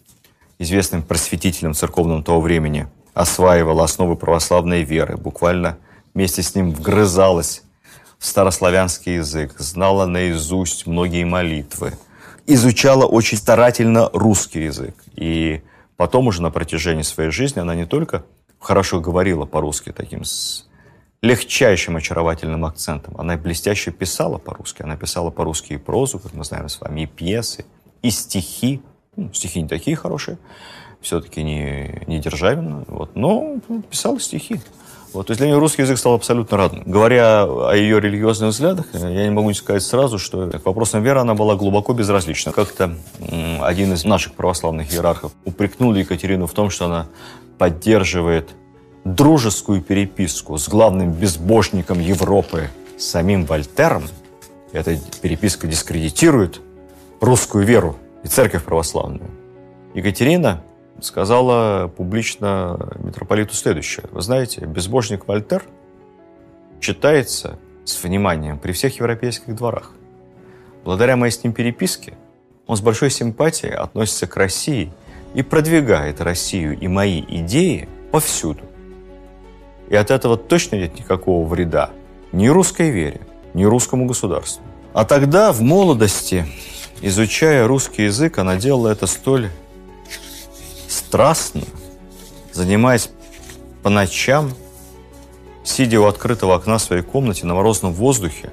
известным 0.59 1.03
просветителем 1.03 1.73
церковным 1.73 2.23
того 2.23 2.41
времени, 2.41 2.87
осваивала 3.13 3.83
основы 3.83 4.15
православной 4.15 4.83
веры, 4.83 5.17
буквально 5.17 5.77
вместе 6.13 6.41
с 6.41 6.55
ним 6.55 6.71
вгрызалась 6.71 7.63
в 8.19 8.25
старославянский 8.25 9.15
язык, 9.15 9.55
знала 9.57 10.05
наизусть 10.05 10.87
многие 10.87 11.25
молитвы, 11.25 11.93
изучала 12.47 13.05
очень 13.05 13.37
старательно 13.37 14.09
русский 14.13 14.63
язык. 14.63 14.95
И 15.15 15.61
потом 15.97 16.27
уже 16.27 16.41
на 16.41 16.51
протяжении 16.51 17.03
своей 17.03 17.31
жизни 17.31 17.59
она 17.59 17.75
не 17.75 17.85
только 17.85 18.23
хорошо 18.59 18.99
говорила 18.99 19.45
по-русски 19.45 19.91
таким 19.91 20.23
с 20.23 20.64
легчайшим 21.25 21.97
очаровательным 21.97 22.65
акцентом. 22.65 23.15
Она 23.17 23.35
блестяще 23.35 23.91
писала 23.91 24.37
по-русски. 24.37 24.83
Она 24.83 24.95
писала 24.95 25.31
по-русски 25.31 25.73
и 25.73 25.77
прозу, 25.77 26.19
как 26.19 26.33
мы 26.33 26.43
знаем 26.43 26.69
с 26.69 26.79
вами, 26.79 27.01
и 27.01 27.05
пьесы, 27.07 27.65
и 28.01 28.11
стихи. 28.11 28.81
Ну, 29.15 29.33
стихи 29.33 29.61
не 29.61 29.67
такие 29.67 29.95
хорошие, 29.95 30.37
все-таки 31.01 31.41
не, 31.41 32.03
не 32.05 32.19
Державина, 32.19 32.83
вот, 32.87 33.15
но 33.15 33.59
писала 33.89 34.19
стихи. 34.19 34.59
Вот, 35.13 35.27
то 35.27 35.31
есть 35.31 35.39
для 35.39 35.47
нее 35.47 35.57
русский 35.57 35.83
язык 35.83 35.97
стал 35.97 36.15
абсолютно 36.15 36.57
родным. 36.57 36.83
Говоря 36.85 37.43
о 37.43 37.71
ее 37.73 38.01
религиозных 38.01 38.49
взглядах, 38.49 38.87
я 38.93 39.23
не 39.23 39.29
могу 39.29 39.47
не 39.47 39.55
сказать 39.55 39.81
сразу, 39.81 40.19
что 40.19 40.49
к 40.49 40.65
вопросам 40.65 41.01
веры 41.01 41.21
она 41.21 41.33
была 41.33 41.55
глубоко 41.55 41.93
безразлична. 41.93 42.51
Как-то 42.51 42.93
один 43.61 43.93
из 43.93 44.03
наших 44.03 44.33
православных 44.33 44.93
иерархов 44.93 45.31
упрекнул 45.45 45.95
Екатерину 45.95 46.47
в 46.47 46.53
том, 46.53 46.69
что 46.69 46.85
она 46.85 47.07
поддерживает 47.57 48.49
дружескую 49.05 49.81
переписку 49.81 50.57
с 50.57 50.67
главным 50.67 51.13
безбожником 51.13 51.99
Европы, 51.99 52.69
самим 52.97 53.45
Вольтером, 53.45 54.03
эта 54.73 54.97
переписка 55.21 55.67
дискредитирует 55.67 56.59
русскую 57.21 57.65
веру 57.65 57.97
и 58.23 58.27
церковь 58.27 58.63
православную. 58.63 59.29
Екатерина 59.93 60.63
сказала 61.01 61.87
публично 61.87 62.93
митрополиту 62.97 63.53
следующее. 63.53 64.05
Вы 64.11 64.21
знаете, 64.21 64.65
безбожник 64.65 65.27
Вольтер 65.27 65.63
читается 66.79 67.59
с 67.85 68.03
вниманием 68.03 68.57
при 68.57 68.71
всех 68.71 68.97
европейских 68.99 69.55
дворах. 69.55 69.91
Благодаря 70.83 71.15
моей 71.15 71.31
с 71.31 71.43
ним 71.43 71.53
переписке 71.53 72.17
он 72.65 72.75
с 72.75 72.81
большой 72.81 73.11
симпатией 73.11 73.73
относится 73.73 74.25
к 74.25 74.35
России 74.35 74.91
и 75.35 75.43
продвигает 75.43 76.21
Россию 76.21 76.77
и 76.77 76.87
мои 76.87 77.23
идеи 77.27 77.87
повсюду. 78.11 78.63
И 79.89 79.95
от 79.95 80.11
этого 80.11 80.37
точно 80.37 80.77
нет 80.77 80.97
никакого 80.97 81.47
вреда 81.47 81.91
ни 82.31 82.47
русской 82.47 82.89
вере, 82.89 83.21
ни 83.53 83.63
русскому 83.63 84.05
государству. 84.05 84.63
А 84.93 85.05
тогда, 85.05 85.51
в 85.51 85.61
молодости, 85.61 86.45
изучая 87.01 87.67
русский 87.67 88.03
язык, 88.03 88.37
она 88.37 88.57
делала 88.57 88.89
это 88.89 89.07
столь 89.07 89.49
страстно, 90.87 91.61
занимаясь 92.51 93.09
по 93.83 93.89
ночам, 93.89 94.53
сидя 95.63 95.99
у 96.01 96.05
открытого 96.05 96.55
окна 96.55 96.77
в 96.77 96.81
своей 96.81 97.03
комнате 97.03 97.45
на 97.45 97.55
морозном 97.55 97.93
воздухе, 97.93 98.51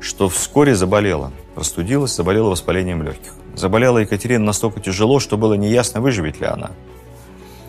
что 0.00 0.28
вскоре 0.28 0.74
заболела, 0.74 1.32
простудилась, 1.54 2.14
заболела 2.14 2.50
воспалением 2.50 3.02
легких. 3.02 3.32
Заболела 3.54 3.98
Екатерина 3.98 4.44
настолько 4.44 4.80
тяжело, 4.80 5.20
что 5.20 5.36
было 5.36 5.54
неясно, 5.54 6.00
выживет 6.00 6.40
ли 6.40 6.46
она. 6.46 6.72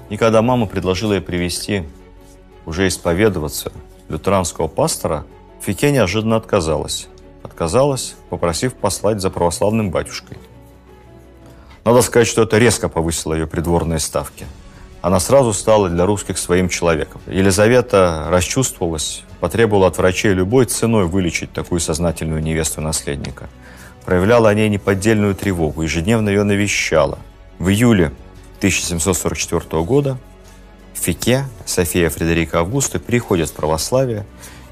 И 0.10 0.18
когда 0.18 0.42
мама 0.42 0.66
предложила 0.66 1.14
ей 1.14 1.22
привести 1.22 1.84
уже 2.66 2.88
исповедоваться 2.88 3.72
лютеранского 4.10 4.68
пастора, 4.68 5.26
Фике 5.62 5.92
неожиданно 5.92 6.36
отказалась. 6.36 7.08
Отказалась, 7.44 8.16
попросив 8.30 8.74
послать 8.74 9.22
за 9.22 9.30
православным 9.30 9.92
батюшкой. 9.92 10.38
Надо 11.84 12.02
сказать, 12.02 12.28
что 12.28 12.44
это 12.44 12.58
резко 12.58 12.90
повысило 12.90 13.34
ее 13.34 13.48
придворные 13.48 14.00
ставки. 14.00 14.46
Она 15.02 15.20
сразу 15.20 15.54
стала 15.54 15.88
для 15.88 16.08
русских 16.08 16.40
своим 16.40 16.68
человеком. 16.68 17.22
Елизавета 17.28 18.26
расчувствовалась, 18.30 19.24
потребовала 19.40 19.88
от 19.88 19.98
врачей 20.00 20.34
любой 20.34 20.66
ценой 20.66 21.06
вылечить 21.06 21.54
такую 21.54 21.80
сознательную 21.80 22.42
невесту 22.42 22.82
наследника. 22.82 23.48
Проявляла 24.04 24.50
о 24.50 24.54
ней 24.56 24.68
неподдельную 24.68 25.36
тревогу, 25.36 25.84
ежедневно 25.84 26.30
ее 26.30 26.42
навещала. 26.42 27.20
В 27.60 27.70
июле 27.70 28.12
1744 28.58 29.84
года 29.84 30.18
Фике 30.96 31.46
София 31.66 32.10
Фредерика 32.10 32.60
Августа 32.60 33.00
приходит 33.00 33.50
в 33.50 33.54
православие 33.54 34.26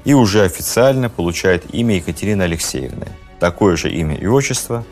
и 0.04 0.14
уже 0.14 0.42
официально 0.42 1.08
получает 1.08 1.72
имя 1.72 1.96
Екатерины 1.96 2.42
Алексеевны. 2.42 3.08
Такое 3.38 3.76
же 3.76 3.90
имя 3.90 4.16
и 4.16 4.26
отчество 4.26 4.84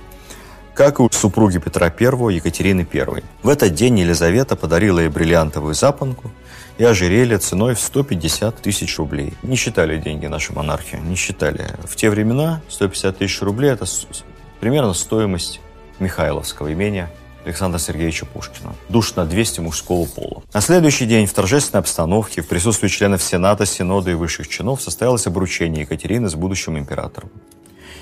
как 0.75 1.01
и 1.01 1.03
у 1.03 1.11
супруги 1.11 1.59
Петра 1.59 1.89
I 1.89 2.35
Екатерины 2.35 2.87
I. 2.93 3.23
В 3.43 3.49
этот 3.49 3.75
день 3.75 4.01
Елизавета 4.01 4.57
подарила 4.57 5.01
ей 5.01 5.09
бриллиантовую 5.09 5.75
запонку 5.75 6.31
и 6.79 6.85
ожерелье 6.85 7.39
ценой 7.39 7.75
в 7.75 7.81
150 7.81 8.57
тысяч 8.57 8.99
рублей. 8.99 9.35
Не 9.43 9.57
считали 9.57 9.99
деньги 9.99 10.27
наши 10.27 10.53
монархи, 10.53 10.97
не 10.97 11.15
считали. 11.15 11.67
В 11.85 11.97
те 11.97 12.09
времена 12.09 12.63
150 12.69 13.19
тысяч 13.19 13.43
рублей– 13.43 13.71
это 13.73 13.85
примерно 14.61 14.95
стоимость 14.95 15.61
Михайловского 15.99 16.73
имения 16.73 17.11
Александра 17.45 17.79
Сергеевича 17.79 18.27
Пушкина. 18.27 18.75
Душ 18.89 19.15
на 19.17 19.25
200 19.25 19.61
мужского 19.61 20.07
пола. 20.07 20.43
На 20.53 20.61
следующий 20.61 21.07
день 21.07 21.27
в 21.27 21.33
торжественной 21.33 21.81
обстановке 21.81 22.43
в 22.43 22.49
присутствии 22.49 22.89
членов 22.89 23.23
Сената, 23.23 23.67
Синода 23.67 24.11
и 24.11 24.15
высших 24.15 24.49
чинов 24.49 24.83
состоялось 24.83 25.27
обручение 25.27 25.83
Екатерины 25.83 26.29
с 26.29 26.35
будущим 26.35 26.79
императором. 26.79 27.31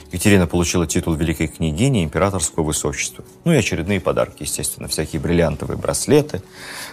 Екатерина 0.08 0.46
получила 0.46 0.86
титул 0.86 1.14
великой 1.14 1.46
княгини 1.46 2.02
императорского 2.02 2.64
высочества. 2.64 3.24
Ну 3.44 3.52
и 3.52 3.56
очередные 3.56 4.00
подарки, 4.00 4.42
естественно, 4.42 4.88
всякие 4.88 5.22
бриллиантовые 5.22 5.78
браслеты, 5.78 6.42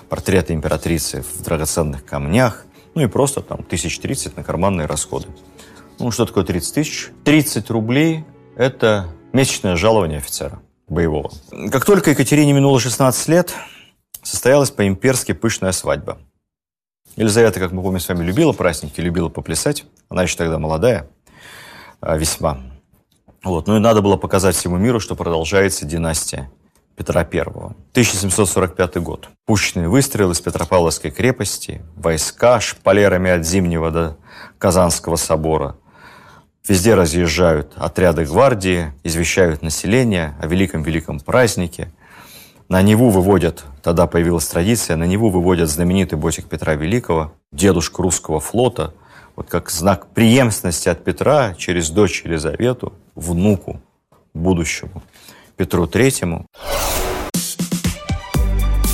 портреты 0.07 0.53
императрицы 0.53 1.23
в 1.23 1.43
драгоценных 1.43 2.05
камнях, 2.05 2.65
ну 2.93 3.01
и 3.01 3.07
просто 3.07 3.41
там 3.41 3.63
тысяч 3.63 3.99
тридцать 3.99 4.37
на 4.37 4.43
карманные 4.43 4.85
расходы. 4.85 5.27
Ну, 5.99 6.11
что 6.11 6.25
такое 6.25 6.43
30 6.43 6.75
тысяч? 6.75 7.09
30 7.23 7.69
рублей– 7.71 8.23
это 8.55 9.07
месячное 9.33 9.75
жалование 9.75 10.19
офицера 10.19 10.61
боевого. 10.87 11.31
Как 11.71 11.85
только 11.85 12.11
Екатерине 12.11 12.53
минуло 12.53 12.79
16 12.79 13.27
лет, 13.27 13.53
состоялась 14.23 14.71
по-имперски 14.71 15.33
пышная 15.33 15.71
свадьба. 15.71 16.17
Елизавета, 17.15 17.59
как 17.59 17.71
мы 17.71 17.81
помним, 17.81 17.99
с 17.99 18.07
вами 18.07 18.23
любила 18.23 18.53
праздники, 18.53 19.01
любила 19.01 19.29
поплясать. 19.29 19.85
Она 20.09 20.23
еще 20.23 20.37
тогда 20.37 20.59
молодая, 20.59 21.09
а, 21.99 22.15
весьма. 22.17 22.59
Вот. 23.43 23.67
Ну 23.67 23.77
и 23.77 23.79
надо 23.79 24.01
было 24.01 24.17
показать 24.17 24.55
всему 24.55 24.77
миру, 24.77 24.99
что 24.99 25.15
продолжается 25.15 25.85
династия 25.85 26.49
Петра 26.95 27.21
I. 27.21 27.41
1745 27.41 28.97
год. 28.97 29.29
Пушечный 29.45 29.87
выстрел 29.87 30.31
из 30.31 30.41
Петропавловской 30.41 31.11
крепости, 31.11 31.81
войска 31.95 32.59
шпалерами 32.59 33.31
от 33.31 33.45
Зимнего 33.45 33.91
до 33.91 34.17
Казанского 34.57 35.15
собора. 35.15 35.75
Везде 36.67 36.95
разъезжают 36.95 37.73
отряды 37.77 38.25
гвардии, 38.25 38.91
извещают 39.03 39.61
население 39.61 40.35
о 40.41 40.47
великом-великом 40.47 41.19
празднике. 41.19 41.91
На 42.69 42.81
Неву 42.81 43.09
выводят, 43.09 43.63
тогда 43.81 44.07
появилась 44.07 44.47
традиция, 44.47 44.97
на 44.97 45.05
Неву 45.05 45.29
выводят 45.29 45.69
знаменитый 45.69 46.17
ботик 46.17 46.47
Петра 46.47 46.75
Великого, 46.75 47.33
дедушка 47.51 48.01
русского 48.01 48.39
флота– 48.39 48.93
вот 49.37 49.47
как 49.49 49.69
знак 49.69 50.07
преемственности 50.07 50.89
от 50.89 51.03
Петра 51.03 51.53
через 51.53 51.91
дочь 51.91 52.23
Елизавету, 52.25 52.91
внуку 53.15 53.79
будущему 54.33 55.03
Петру 55.55 55.87
Третьему. 55.87 56.47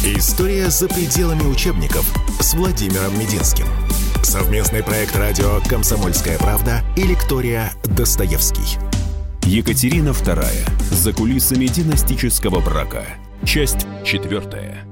История 0.06 0.70
за 0.70 0.90
пределами 0.90 1.44
учебников 1.44 2.06
с 2.42 2.54
Владимиром 2.54 3.18
Мединским. 3.18 3.66
Совместный 4.34 4.82
проект 4.82 5.16
радио 5.16 5.60
«Комсомольская 5.70 6.40
правда» 6.40 6.82
и 6.98 7.04
лектория 7.04 7.72
«Достоевский». 7.84 8.80
Екатерина 9.44 10.10
II. 10.10 10.48
За 10.90 11.14
кулисами 11.14 11.68
династического 11.68 12.60
брака. 12.60 13.04
Часть 13.46 13.86
четвертая. 14.04 14.88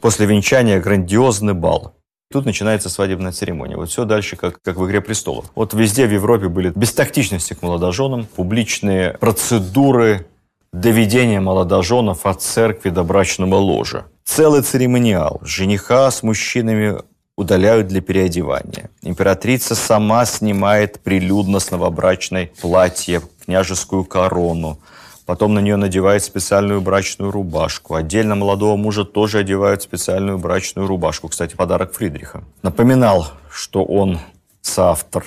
После 0.00 0.24
венчания 0.24 0.80
грандиозный 0.80 1.52
бал. 1.52 1.96
Тут 2.32 2.46
начинается 2.46 2.88
свадебная 2.88 3.32
церемония. 3.32 3.76
Вот 3.76 3.90
все 3.90 4.06
дальше, 4.06 4.36
как, 4.36 4.62
как 4.62 4.78
в 4.78 4.86
«Игре 4.86 5.02
престолов». 5.02 5.52
Вот 5.54 5.74
везде 5.74 6.06
в 6.06 6.10
Европе 6.10 6.48
были 6.48 6.72
бестактичности 6.74 7.52
к 7.52 7.60
молодоженам, 7.60 8.24
публичные 8.24 9.18
процедуры 9.20 10.28
доведения 10.72 11.40
молодоженов 11.40 12.24
от 12.24 12.40
церкви 12.40 12.88
до 12.88 13.04
брачного 13.04 13.56
ложа. 13.56 14.06
Целый 14.24 14.62
церемониал. 14.62 15.40
Жениха 15.42 16.10
с 16.10 16.22
мужчинами 16.22 17.02
удаляют 17.42 17.88
для 17.88 18.00
переодевания. 18.00 18.90
Императрица 19.02 19.74
сама 19.74 20.24
снимает 20.24 21.00
прилюдно 21.00 21.60
с 21.60 21.70
новобрачной 21.70 22.52
платье, 22.60 23.22
княжескую 23.44 24.04
корону, 24.04 24.78
Потом 25.24 25.54
на 25.54 25.60
нее 25.60 25.76
надевают 25.76 26.24
специальную 26.24 26.80
брачную 26.80 27.30
рубашку. 27.30 27.94
Отдельно 27.94 28.34
молодого 28.34 28.76
мужа 28.76 29.04
тоже 29.04 29.38
одевают 29.38 29.80
специальную 29.82 30.36
брачную 30.36 30.88
рубашку. 30.88 31.28
Кстати, 31.28 31.54
подарок 31.54 31.92
Фридриха. 31.94 32.42
Напоминал, 32.62 33.28
что 33.50 33.84
он 33.84 34.18
соавтор 34.62 35.24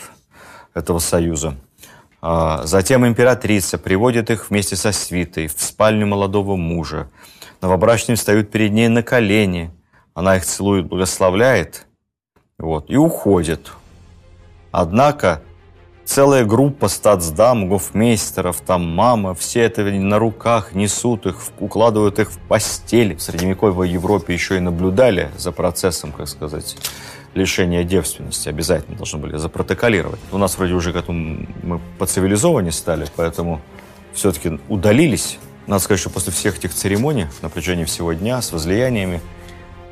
этого 0.73 0.99
союза. 0.99 1.56
А, 2.21 2.63
затем 2.65 3.08
императрица 3.08 3.78
приводит 3.78 4.30
их 4.30 4.49
вместе 4.49 4.75
со 4.75 4.91
свитой 4.91 5.47
в 5.47 5.62
спальню 5.62 6.08
молодого 6.08 6.58
мужа. 6.58 7.10
Новобрачные 7.62 8.17
встают 8.17 8.51
перед 8.51 8.73
ней 8.73 8.89
на 8.89 9.01
колени. 9.01 9.71
Она 10.13 10.36
их 10.36 10.45
целует, 10.45 10.88
благословляет 10.88 11.85
вот, 12.58 12.89
и 12.89 12.96
уходит. 12.96 13.72
Однако 14.72 15.41
Целая 16.06 16.46
группа 16.46 16.88
статсдам, 16.88 17.68
гофмейстеров, 17.68 18.62
там 18.62 18.88
мама, 18.88 19.34
все 19.34 19.62
это 19.62 19.82
на 19.84 20.20
руках 20.20 20.76
несут 20.76 21.26
их, 21.26 21.38
укладывают 21.60 22.20
их 22.20 22.32
в 22.32 22.38
постель. 22.38 23.15
В 23.15 23.24
средневековой 23.24 23.89
Европе 23.89 24.32
еще 24.32 24.58
и 24.58 24.60
наблюдали 24.60 25.32
за 25.36 25.52
процессом, 25.52 26.12
как 26.12 26.28
сказать, 26.28 26.78
лишения 27.34 27.84
девственности. 27.84 28.50
Обязательно 28.50 28.98
должны 28.98 29.18
были 29.18 29.38
запротоколировать. 29.38 30.20
У 30.32 30.38
нас 30.38 30.60
вроде 30.60 30.74
уже 30.74 30.94
к 30.94 30.96
этому 30.96 31.48
мы 31.63 31.82
поцивилизованнее 31.98 32.72
стали, 32.72 33.08
поэтому 33.15 33.60
все-таки 34.13 34.60
удалились. 34.70 35.39
Надо 35.65 35.82
сказать, 35.82 36.00
что 36.00 36.12
после 36.12 36.32
всех 36.32 36.60
этих 36.60 36.72
церемоний 36.72 37.26
на 37.41 37.50
протяжении 37.50 37.86
всего 37.86 38.13
дня 38.13 38.44
с 38.44 38.52
возлияниями 38.52 39.22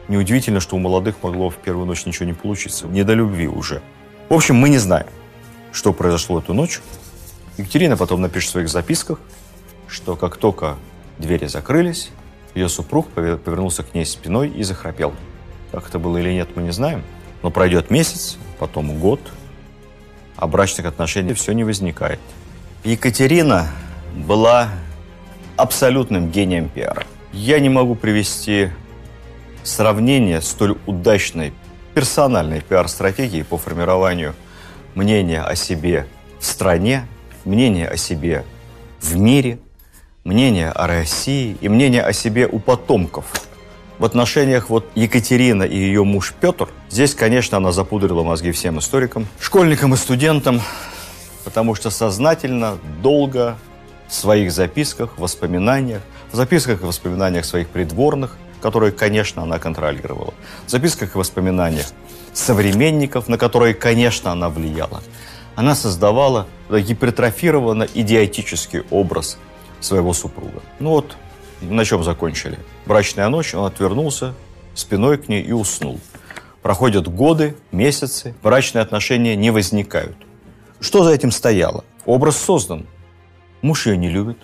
неудивительно, 0.07 0.59
что 0.59 0.75
у 0.75 0.79
молодых 0.79 1.15
могло 1.23 1.49
в 1.49 1.57
первую 1.57 1.85
ночь 1.85 2.05
ничего 2.05 2.25
не 2.25 2.33
получиться. 2.33 2.87
Не 2.87 3.03
до 3.03 3.13
любви 3.13 3.47
уже. 3.47 3.81
В 4.29 4.33
общем, 4.33 4.55
мы 4.55 4.69
не 4.69 4.77
знаем 4.77 5.07
что 5.73 5.91
произошло 5.91 6.39
эту 6.39 6.53
ночь. 6.53 6.79
Екатерина 7.57 7.97
потом 7.97 8.21
напишет 8.21 8.49
в 8.49 8.51
своих 8.53 8.69
записках, 8.69 9.19
что 9.87 10.15
как 10.15 10.37
только 10.37 10.77
двери 11.17 11.47
закрылись, 11.47 12.11
ее 12.55 12.69
супруг 12.69 13.09
повернулся 13.09 13.83
к 13.83 13.93
ней 13.93 14.05
спиной 14.05 14.49
и 14.49 14.63
захрапел. 14.63 15.13
Как 15.71 15.89
это 15.89 15.99
было 15.99 16.17
или 16.17 16.31
нет, 16.31 16.49
мы 16.55 16.61
не 16.61 16.71
знаем. 16.71 17.03
Но 17.41 17.49
пройдет 17.49 17.89
месяц, 17.89 18.37
потом 18.59 18.97
год, 18.99 19.19
а 20.37 20.47
брачных 20.47 20.85
отношений 20.85 21.33
все 21.33 21.51
не 21.51 21.63
возникает. 21.63 22.19
Екатерина 22.83 23.67
была 24.15 24.69
абсолютным 25.57 26.29
гением 26.29 26.69
пиара. 26.69 27.05
Я 27.31 27.59
не 27.59 27.69
могу 27.69 27.95
привести 27.95 28.69
сравнение 29.63 30.41
столь 30.41 30.77
удачной 30.85 31.53
персональной 31.93 32.61
пиар-стратегии 32.61 33.43
по 33.43 33.57
формированию 33.57 34.35
мнение 34.95 35.41
о 35.41 35.55
себе 35.55 36.07
в 36.39 36.45
стране, 36.45 37.07
мнение 37.45 37.87
о 37.87 37.97
себе 37.97 38.45
в 38.99 39.15
мире, 39.17 39.59
мнение 40.23 40.69
о 40.69 40.87
России 40.87 41.57
и 41.61 41.69
мнение 41.69 42.03
о 42.03 42.13
себе 42.13 42.47
у 42.47 42.59
потомков. 42.59 43.25
В 43.99 44.05
отношениях 44.05 44.69
вот 44.69 44.89
Екатерина 44.95 45.63
и 45.63 45.77
ее 45.77 46.03
муж 46.03 46.33
Петр, 46.39 46.67
здесь, 46.89 47.13
конечно, 47.13 47.57
она 47.57 47.71
запудрила 47.71 48.23
мозги 48.23 48.51
всем 48.51 48.79
историкам, 48.79 49.27
школьникам 49.39 49.93
и 49.93 49.97
студентам, 49.97 50.61
потому 51.43 51.75
что 51.75 51.89
сознательно, 51.89 52.77
долго 53.01 53.57
в 54.07 54.13
своих 54.13 54.51
записках, 54.51 55.17
воспоминаниях, 55.17 56.01
в 56.31 56.35
записках 56.35 56.81
и 56.81 56.85
воспоминаниях 56.85 57.45
своих 57.45 57.69
придворных, 57.69 58.37
которые, 58.63 58.93
конечно, 58.93 59.43
она 59.43 59.59
контролировала, 59.59 60.33
в 60.65 60.71
записках 60.71 61.15
и 61.15 61.17
воспоминаниях 61.17 61.87
современников, 62.31 63.27
на 63.27 63.37
которые, 63.37 63.73
конечно, 63.73 64.31
она 64.31 64.47
влияла. 64.47 65.03
Она 65.55 65.75
создавала 65.75 66.47
гипертрофированно 66.69 67.85
идиотический 67.93 68.83
образ 68.89 69.37
своего 69.81 70.13
супруга. 70.13 70.61
Ну 70.79 70.91
вот, 70.91 71.17
на 71.59 71.83
чем 71.83 72.05
закончили. 72.05 72.57
Брачная 72.85 73.27
ночь, 73.27 73.53
он 73.53 73.65
отвернулся 73.65 74.33
спиной 74.75 75.17
к 75.17 75.27
ней 75.27 75.43
и 75.43 75.51
уснул. 75.51 75.99
Проходят 76.61 77.09
годы, 77.09 77.57
месяцы, 77.73 78.33
брачные 78.41 78.81
отношения 78.81 79.35
не 79.35 79.51
возникают. 79.51 80.15
Что 80.79 81.03
за 81.03 81.11
этим 81.11 81.31
стояло? 81.31 81.83
Образ 82.05 82.37
создан. 82.37 82.87
Муж 83.61 83.87
ее 83.87 83.97
не 83.97 84.09
любит, 84.09 84.37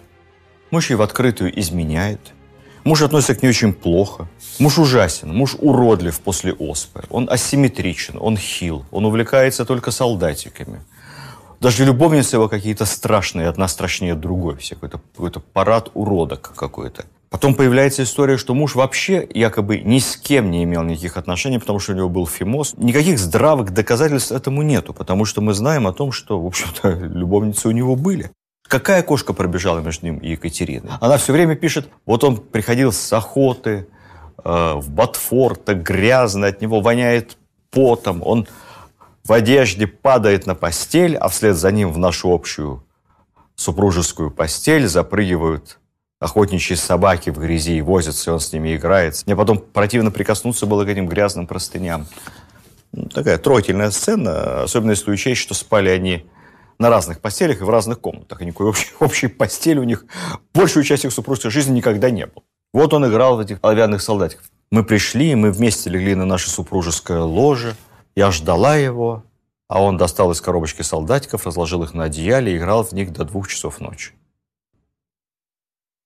муж 0.72 0.90
ей 0.90 0.98
в 0.98 1.02
открытую 1.02 1.58
изменяет– 1.58 2.20
Муж 2.84 3.02
относится 3.02 3.36
к 3.36 3.44
ней 3.44 3.50
очень 3.50 3.74
плохо. 3.74 4.28
Муж 4.60 4.80
ужасен, 4.80 5.34
муж 5.34 5.56
уродлив 5.60 6.20
после 6.20 6.54
оспы. 6.54 7.04
Он 7.10 7.30
асимметричен, 7.30 8.18
он 8.20 8.38
хил, 8.38 8.86
он 8.92 9.06
увлекается 9.06 9.66
только 9.66 9.92
солдатиками. 9.92 10.82
Даже 11.60 11.84
любовницы 11.84 12.38
его 12.38 12.48
какие-то 12.48 12.86
страшные, 12.86 13.50
одна 13.50 13.68
страшнее 13.68 14.16
другой. 14.16 14.56
Все 14.58 14.76
какой-то 14.76 15.02
какой 15.16 15.32
парад 15.54 15.92
уродок 15.94 16.54
какой-то. 16.56 17.06
Потом 17.30 17.54
появляется 17.54 18.04
история, 18.04 18.38
что 18.38 18.56
муж 18.56 18.74
вообще 18.74 19.28
якобы 19.34 19.80
ни 19.80 20.00
с 20.00 20.18
кем 20.18 20.50
не 20.50 20.64
имел 20.64 20.82
никаких 20.82 21.16
отношений, 21.16 21.60
потому 21.60 21.80
что 21.80 21.92
у 21.92 21.96
него 21.96 22.10
был 22.10 22.26
фимоз. 22.26 22.74
Никаких 22.78 23.20
здравых 23.20 23.72
доказательств 23.72 24.32
этому 24.32 24.64
нету, 24.64 24.94
потому 24.94 25.26
что 25.26 25.42
мы 25.42 25.54
знаем 25.54 25.86
о 25.86 25.94
том, 25.94 26.12
что, 26.12 26.42
в 26.42 26.46
общем-то, 26.48 26.90
любовницы 27.14 27.68
у 27.68 27.72
него 27.72 27.96
были. 27.96 28.32
Какая 28.70 29.02
кошка 29.02 29.34
пробежала 29.34 29.80
между 29.80 30.06
ним 30.06 30.20
и 30.20 30.30
Екатериной? 30.30 30.92
Она 31.02 31.18
все 31.18 31.34
время 31.34 31.56
пишет, 31.56 31.90
вот 32.06 32.24
он 32.24 32.38
приходил 32.38 32.94
с 32.94 33.12
охоты 33.12 33.88
э, 34.44 34.74
в 34.76 34.92
Ботфорта, 34.92 35.74
грязно, 35.74 36.46
от 36.46 36.62
него 36.62 36.80
воняет 36.80 37.36
потом, 37.72 38.22
он 38.24 38.48
в 39.26 39.34
одежде 39.34 39.88
падает 39.88 40.46
на 40.46 40.54
постель, 40.54 41.18
а 41.18 41.30
вслед 41.30 41.56
за 41.58 41.72
ним 41.72 41.92
в 41.92 41.98
нашу 41.98 42.32
общую 42.32 42.84
супружескую 43.56 44.30
постель 44.30 44.88
запрыгивают 44.88 45.80
охотничьи 46.20 46.76
собаки 46.76 47.32
в 47.32 47.40
грязи 47.40 47.78
и 47.78 47.82
возятся, 47.82 48.30
и 48.30 48.34
он 48.36 48.40
с 48.40 48.54
ними 48.54 48.76
играет. 48.76 49.20
Мне 49.26 49.36
потом 49.36 49.58
противно 49.58 50.12
прикоснуться 50.12 50.68
было 50.68 50.86
к 50.86 50.90
этим 50.90 51.08
грязным 51.08 51.48
простыням. 51.48 52.06
Ну, 52.92 53.06
такая 53.06 53.40
трогательная 53.40 53.90
сцена, 53.90 54.62
особенно 54.62 54.92
если 54.92 55.10
учесть, 55.10 55.42
что 55.42 55.56
спали 55.56 55.90
они 55.90 56.26
на 56.80 56.90
разных 56.90 57.20
постелях 57.20 57.62
и 57.62 57.64
в 57.64 57.70
разных 57.70 58.00
комнатах. 58.00 58.42
И 58.42 58.46
никакой 58.46 58.68
общей, 58.68 58.88
общей 59.00 59.28
постели 59.28 59.80
у 59.80 59.84
них 59.84 60.06
большую 60.54 60.84
часть 60.84 61.06
их 61.06 61.12
супружеской 61.12 61.52
жизни 61.52 61.78
никогда 61.78 62.10
не 62.10 62.26
было. 62.26 62.44
Вот 62.74 62.94
он 62.94 63.06
играл 63.08 63.36
в 63.38 63.40
этих 63.40 63.60
оловянных 63.62 64.02
солдатиков. 64.02 64.50
Мы 64.72 64.84
пришли, 64.84 65.36
мы 65.36 65.52
вместе 65.52 65.90
легли 65.90 66.16
на 66.16 66.26
наше 66.26 66.50
супружеское 66.50 67.22
ложе. 67.22 67.76
Я 68.16 68.32
ждала 68.32 68.76
его, 68.76 69.24
а 69.68 69.82
он 69.82 69.98
достал 69.98 70.32
из 70.32 70.42
коробочки 70.42 70.84
солдатиков, 70.84 71.46
разложил 71.46 71.84
их 71.84 71.94
на 71.94 72.06
одеяле 72.06 72.54
и 72.54 72.58
играл 72.58 72.84
в 72.84 72.92
них 72.92 73.12
до 73.12 73.26
двух 73.26 73.48
часов 73.48 73.80
ночи. 73.80 74.14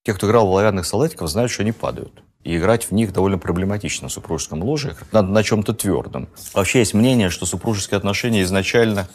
Те, 0.04 0.14
кто 0.14 0.26
играл 0.26 0.46
в 0.46 0.50
оловянных 0.50 0.86
солдатиков, 0.86 1.30
знают, 1.30 1.50
что 1.50 1.62
они 1.62 1.72
падают. 1.72 2.22
И 2.44 2.58
играть 2.58 2.84
в 2.84 2.92
них 2.92 3.12
довольно 3.12 3.38
проблематично 3.38 4.08
в 4.08 4.12
супружеском 4.12 4.62
ложе. 4.62 4.96
Надо 5.12 5.28
на 5.28 5.42
чем-то 5.42 5.72
твердом. 5.72 6.28
Вообще 6.52 6.80
есть 6.80 6.92
мнение, 6.92 7.30
что 7.30 7.46
супружеские 7.46 7.96
отношения 7.96 8.42
изначально 8.42 9.08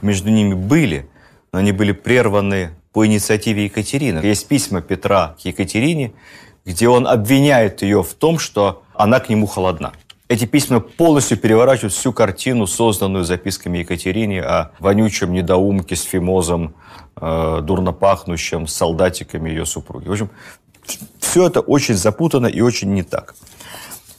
между 0.00 0.30
ними 0.30 0.54
были, 0.54 1.08
но 1.52 1.58
они 1.58 1.72
были 1.72 1.92
прерваны 1.92 2.70
по 2.92 3.04
инициативе 3.04 3.64
Екатерины. 3.64 4.20
Есть 4.20 4.46
письма 4.46 4.80
Петра 4.80 5.34
к 5.40 5.44
Екатерине, 5.44 6.12
где 6.64 6.88
он 6.88 7.06
обвиняет 7.08 7.82
ее 7.82 8.02
в 8.02 8.14
том, 8.14 8.38
что 8.38 8.82
она 8.94 9.18
к 9.18 9.28
нему 9.28 9.46
холодна. 9.46 9.92
Эти 10.28 10.44
письма 10.44 10.80
полностью 10.80 11.38
переворачивают 11.38 11.94
всю 11.94 12.12
картину, 12.12 12.66
созданную 12.66 13.24
записками 13.24 13.78
Екатерине 13.78 14.42
о 14.42 14.72
вонючем 14.78 15.32
недоумке 15.32 15.96
с 15.96 16.02
фимозом, 16.02 16.74
э, 17.16 17.60
дурно 17.62 17.92
пахнущем, 17.92 18.66
с 18.66 18.74
солдатиками 18.74 19.48
ее 19.48 19.64
супруги. 19.64 20.06
В 20.06 20.12
общем, 20.12 20.30
все 21.20 21.46
это 21.46 21.60
очень 21.60 21.94
запутано 21.94 22.46
и 22.46 22.60
очень 22.60 22.92
не 22.94 23.02
так. 23.02 23.34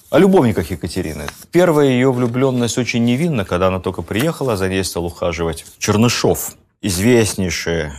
О 0.09 0.17
любовниках 0.17 0.71
Екатерины. 0.71 1.27
Первая 1.51 1.87
ее 1.89 2.11
влюбленность 2.11 2.77
очень 2.77 3.05
невинна, 3.05 3.45
когда 3.45 3.67
она 3.67 3.79
только 3.79 4.01
приехала, 4.01 4.57
за 4.57 4.67
ней 4.67 4.83
стал 4.83 5.05
ухаживать 5.05 5.65
Чернышов, 5.77 6.55
известнейший 6.81 7.91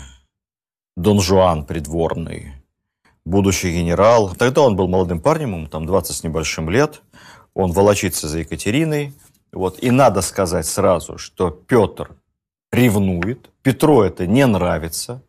Дон 0.97 1.21
Жуан 1.21 1.64
придворный, 1.64 2.55
будущий 3.25 3.73
генерал. 3.73 4.35
Тогда 4.37 4.62
он 4.62 4.77
был 4.77 4.89
молодым 4.89 5.21
парнем, 5.21 5.55
ему 5.55 5.66
там 5.68 5.87
20 5.87 6.16
с 6.16 6.25
небольшим 6.25 6.68
лет. 6.68 7.01
Он 7.55 7.73
волочится 7.73 8.29
за 8.29 8.41
Екатериной. 8.41 9.14
Вот. 9.53 9.83
И 9.83 9.91
надо 9.91 10.21
сказать 10.21 10.66
сразу, 10.66 11.16
что 11.16 11.51
Петр 11.51 12.11
ревнует, 12.73 13.51
Петру 13.62 14.03
это 14.03 14.27
не 14.27 14.47
нравится. 14.47 15.23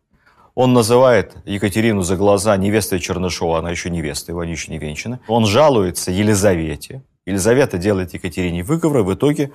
Он 0.54 0.74
называет 0.74 1.34
Екатерину 1.46 2.02
за 2.02 2.16
глаза 2.16 2.56
невестой 2.56 3.00
Чернышова, 3.00 3.58
она 3.58 3.70
еще 3.70 3.88
невеста, 3.88 4.32
его 4.32 4.40
они 4.40 4.52
еще 4.52 4.70
не 4.70 4.78
венчаны. 4.78 5.18
Он 5.26 5.46
жалуется 5.46 6.10
Елизавете. 6.10 7.02
Елизавета 7.24 7.78
делает 7.78 8.12
Екатерине 8.12 8.62
выговор, 8.62 9.00
и 9.00 9.02
в 9.02 9.14
итоге 9.14 9.52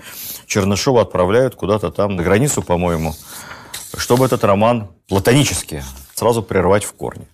Чернышова 0.47 1.01
отправляют 1.01 1.55
куда-то 1.55 1.91
там 1.91 2.15
на 2.15 2.23
границу, 2.23 2.63
по-моему, 2.63 3.13
чтобы 3.95 4.25
этот 4.25 4.43
роман 4.43 4.89
платонически 5.07 5.83
сразу 6.15 6.41
прервать 6.41 6.83
в 6.83 6.93
корне. 6.93 7.27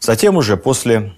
Затем 0.00 0.36
уже 0.36 0.56
после 0.56 1.14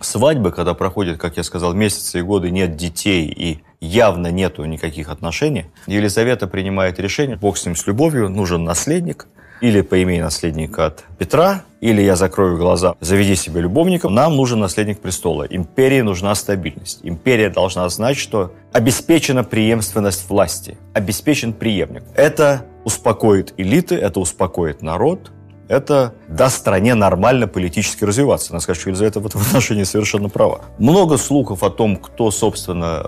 свадьбы, 0.00 0.52
когда 0.52 0.74
проходит, 0.74 1.18
как 1.18 1.36
я 1.36 1.42
сказал, 1.42 1.72
месяцы 1.72 2.20
и 2.20 2.22
годы, 2.22 2.50
нет 2.50 2.76
детей 2.76 3.26
и 3.26 3.62
явно 3.80 4.30
нету 4.30 4.64
никаких 4.64 5.08
отношений, 5.08 5.66
Елизавета 5.86 6.46
принимает 6.46 7.00
решение, 7.00 7.36
бог 7.36 7.56
с 7.56 7.64
ним 7.64 7.74
с 7.74 7.86
любовью, 7.86 8.28
нужен 8.28 8.62
наследник, 8.62 9.26
или 9.62 9.80
поимей 9.80 10.20
наследника 10.20 10.86
от 10.86 11.04
Петра, 11.18 11.62
или 11.80 12.02
я 12.02 12.16
закрою 12.16 12.58
глаза, 12.58 12.94
заведи 13.00 13.36
себе 13.36 13.60
любовника. 13.60 14.08
Нам 14.08 14.36
нужен 14.36 14.58
наследник 14.58 15.00
престола. 15.00 15.44
Империи 15.44 16.00
нужна 16.00 16.34
стабильность. 16.34 16.98
Империя 17.04 17.48
должна 17.48 17.88
знать, 17.88 18.16
что 18.16 18.52
обеспечена 18.72 19.44
преемственность 19.44 20.28
власти, 20.28 20.76
обеспечен 20.94 21.52
преемник. 21.52 22.02
Это 22.16 22.66
успокоит 22.84 23.54
элиты, 23.56 23.94
это 23.94 24.18
успокоит 24.18 24.82
народ, 24.82 25.30
это 25.72 26.12
даст 26.28 26.58
стране 26.58 26.94
нормально 26.94 27.48
политически 27.48 28.04
развиваться. 28.04 28.52
Надо 28.52 28.62
сказать, 28.62 28.78
что 28.78 28.90
Елизавета 28.90 29.20
в 29.20 29.26
этом 29.26 29.40
отношении 29.40 29.84
совершенно 29.84 30.28
права. 30.28 30.60
Много 30.78 31.16
слухов 31.16 31.62
о 31.62 31.70
том, 31.70 31.96
кто, 31.96 32.30
собственно, 32.30 33.02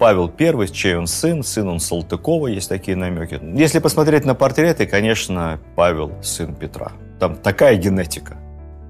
Павел 0.00 0.30
I, 0.36 0.66
чей 0.66 0.96
он 0.96 1.06
сын, 1.06 1.44
сын 1.44 1.68
он 1.68 1.78
Салтыкова, 1.78 2.48
есть 2.48 2.68
такие 2.68 2.96
намеки. 2.96 3.40
Если 3.54 3.78
посмотреть 3.78 4.24
на 4.24 4.34
портреты, 4.34 4.86
конечно, 4.86 5.60
Павел 5.76 6.10
сын 6.20 6.56
Петра. 6.56 6.90
Там 7.20 7.36
такая 7.36 7.76
генетика. 7.76 8.36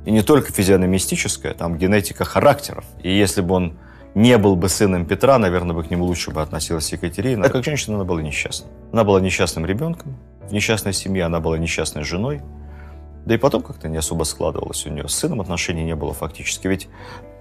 И 0.06 0.10
не 0.10 0.22
только 0.22 0.50
физиономистическая, 0.50 1.52
там 1.52 1.76
генетика 1.76 2.24
характеров. 2.24 2.86
И 3.02 3.14
если 3.14 3.42
бы 3.42 3.54
он 3.54 3.78
не 4.14 4.38
был 4.38 4.56
бы 4.56 4.70
сыном 4.70 5.04
Петра, 5.04 5.36
наверное, 5.36 5.76
бы 5.76 5.84
к 5.84 5.90
нему 5.90 6.06
лучше 6.06 6.30
бы 6.30 6.40
относилась 6.40 6.90
Екатерина. 6.92 7.42
Так 7.42 7.52
как 7.52 7.64
женщина 7.64 7.96
она 7.96 8.04
была 8.04 8.22
несчастной. 8.22 8.70
Она 8.90 9.04
была 9.04 9.20
несчастным 9.20 9.66
ребенком, 9.66 10.16
в 10.48 10.52
несчастной 10.52 10.94
семье 10.94 11.26
она 11.26 11.40
была 11.40 11.58
несчастной 11.58 12.04
женой, 12.04 12.40
да 13.28 13.34
и 13.34 13.38
потом 13.38 13.62
как-то 13.62 13.88
не 13.88 13.98
особо 13.98 14.24
складывалось 14.24 14.86
у 14.86 14.90
нее. 14.90 15.06
С 15.06 15.14
сыном 15.14 15.42
отношений 15.42 15.84
не 15.84 15.94
было 15.94 16.14
фактически. 16.14 16.66
Ведь 16.66 16.88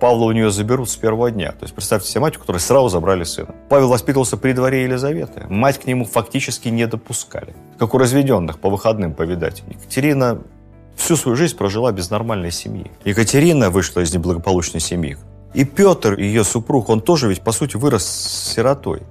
Павла 0.02 0.26
у 0.26 0.32
нее 0.34 0.52
заберут 0.52 0.90
с 0.90 0.98
первого 0.98 1.32
дня. 1.32 1.54
То 1.54 1.64
есть 1.64 1.74
представьте 1.74 2.10
себе 2.10 2.20
мать, 2.22 2.36
у 2.36 2.42
которой 2.42 2.58
сразу 2.58 2.90
забрали 2.90 3.24
сына. 3.24 3.56
Павел 3.70 3.88
воспитывался 3.88 4.36
при 4.36 4.52
дворе 4.52 4.84
Елизаветы. 4.84 5.46
Мать 5.48 5.80
к 5.80 5.86
нему 5.86 6.04
фактически 6.04 6.68
не 6.68 6.86
допускали. 6.88 7.56
Как 7.80 7.94
у 7.94 7.98
разведенных, 7.98 8.60
по 8.60 8.70
выходным 8.70 9.14
повидать. 9.14 9.64
Екатерина 9.70 10.42
всю 10.98 11.16
свою 11.16 11.38
жизнь 11.38 11.56
прожила 11.56 11.94
без 11.94 12.10
нормальной 12.10 12.52
семьи. 12.52 12.92
Екатерина 13.06 13.70
вышла 13.70 14.02
из 14.02 14.14
неблагополучной 14.14 14.82
семьи. 14.82 15.18
И 15.54 15.64
Петр, 15.64 16.20
ее 16.20 16.44
супруг, 16.44 16.90
он 16.90 17.00
тоже 17.00 17.30
ведь, 17.30 17.42
по 17.42 17.54
сути, 17.54 17.78
вырос 17.78 18.06
сиротой. 18.54 19.04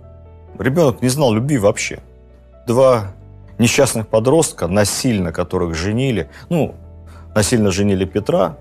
Ребенок 0.59 1.01
не 1.01 1.09
знал 1.09 1.33
любви 1.33 1.57
вообще. 1.57 2.01
Два 2.67 3.15
несчастных 3.59 4.09
подростка, 4.09 4.67
насильно 4.69 5.33
которых 5.33 5.75
женили. 5.75 6.31
Ну, 6.49 6.75
насильно 7.35 7.71
женили 7.71 8.05
Петра. 8.05 8.57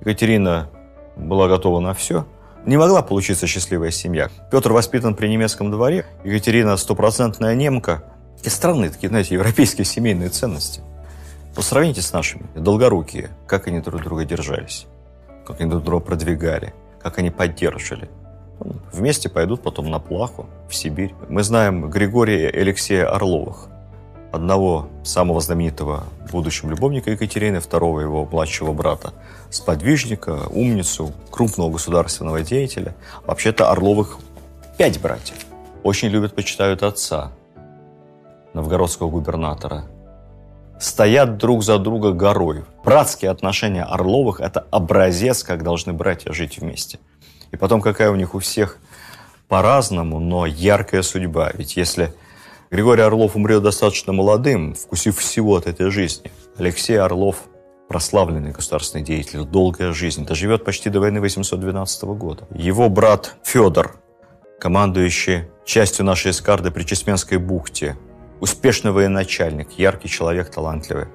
Екатерина 0.00 0.68
была 1.16 1.48
готова 1.48 1.80
на 1.80 1.94
все. 1.94 2.26
Не 2.66 2.76
могла 2.76 3.02
получиться 3.02 3.46
счастливая 3.46 3.90
семья. 3.90 4.28
Петр 4.50 4.72
воспитан 4.72 5.14
при 5.14 5.28
немецком 5.28 5.70
дворе. 5.70 6.04
Екатерина 6.24 6.76
стопроцентная 6.76 7.54
немка. 7.54 8.02
И 8.42 8.48
странные 8.48 8.90
такие, 8.90 9.08
знаете, 9.08 9.34
европейские 9.34 9.84
семейные 9.84 10.28
ценности. 10.28 10.80
Посравните 11.54 12.02
с 12.02 12.12
нашими. 12.12 12.46
Долгорукие. 12.54 13.30
Как 13.46 13.66
они 13.66 13.80
друг 13.80 14.02
друга 14.02 14.24
держались. 14.24 14.86
Как 15.46 15.60
они 15.60 15.70
друг 15.70 15.84
друга 15.84 16.04
продвигали. 16.04 16.74
Как 17.02 17.18
они 17.18 17.30
поддерживали. 17.30 18.10
Вместе 18.92 19.30
пойдут 19.30 19.62
потом 19.62 19.90
на 19.90 19.98
плаху 19.98 20.46
в 20.68 20.74
Сибирь. 20.74 21.14
Мы 21.28 21.42
знаем 21.42 21.88
Григория 21.88 22.50
и 22.50 22.58
Алексея 22.58 23.06
Орловых 23.06 23.68
одного 24.32 24.88
самого 25.02 25.40
знаменитого 25.40 26.04
будущего 26.30 26.70
любовника 26.70 27.10
Екатерины, 27.10 27.60
второго 27.60 28.00
его 28.00 28.24
младшего 28.24 28.72
брата, 28.72 29.12
сподвижника, 29.50 30.46
умницу, 30.50 31.12
крупного 31.30 31.70
государственного 31.70 32.42
деятеля. 32.42 32.94
Вообще-то 33.26 33.70
Орловых 33.70 34.18
пять 34.78 35.00
братьев. 35.00 35.36
Очень 35.82 36.08
любят, 36.08 36.34
почитают 36.34 36.82
отца, 36.82 37.32
новгородского 38.54 39.10
губернатора. 39.10 39.84
Стоят 40.78 41.36
друг 41.36 41.62
за 41.62 41.78
друга 41.78 42.12
горой. 42.12 42.64
Братские 42.84 43.30
отношения 43.30 43.84
Орловых– 43.84 44.40
это 44.40 44.66
образец, 44.70 45.42
как 45.42 45.62
должны 45.62 45.92
братья 45.92 46.32
жить 46.32 46.58
вместе. 46.58 46.98
И 47.50 47.56
потом, 47.56 47.82
какая 47.82 48.10
у 48.10 48.16
них 48.16 48.34
у 48.34 48.38
всех 48.38 48.78
по-разному, 49.48 50.20
но 50.20 50.46
яркая 50.46 51.02
судьба. 51.02 51.50
Ведь 51.54 51.76
если 51.76 52.14
Григорий 52.70 53.02
Орлов 53.02 53.34
умрет 53.34 53.64
достаточно 53.64 54.12
молодым, 54.12 54.74
вкусив 54.74 55.18
всего 55.18 55.56
от 55.56 55.66
этой 55.66 55.90
жизни. 55.90 56.30
Алексей 56.56 56.98
Орлов 56.98 57.36
прославленный 57.88 58.52
государственный 58.52 59.04
деятель, 59.04 59.42
долгая 59.42 59.92
жизнь, 59.92 60.24
доживет 60.24 60.64
почти 60.64 60.88
до 60.88 61.00
войны 61.00 61.20
812 61.20 62.04
года. 62.04 62.46
Его 62.54 62.88
брат 62.88 63.34
Федор, 63.42 63.96
командующий 64.60 65.48
частью 65.64 66.04
нашей 66.04 66.30
эскарды 66.30 66.70
при 66.70 66.84
Чесменской 66.84 67.38
бухте, 67.38 67.96
успешный 68.38 68.92
военачальник, 68.92 69.72
яркий 69.76 70.08
человек, 70.08 70.50
талантливый. 70.50 71.06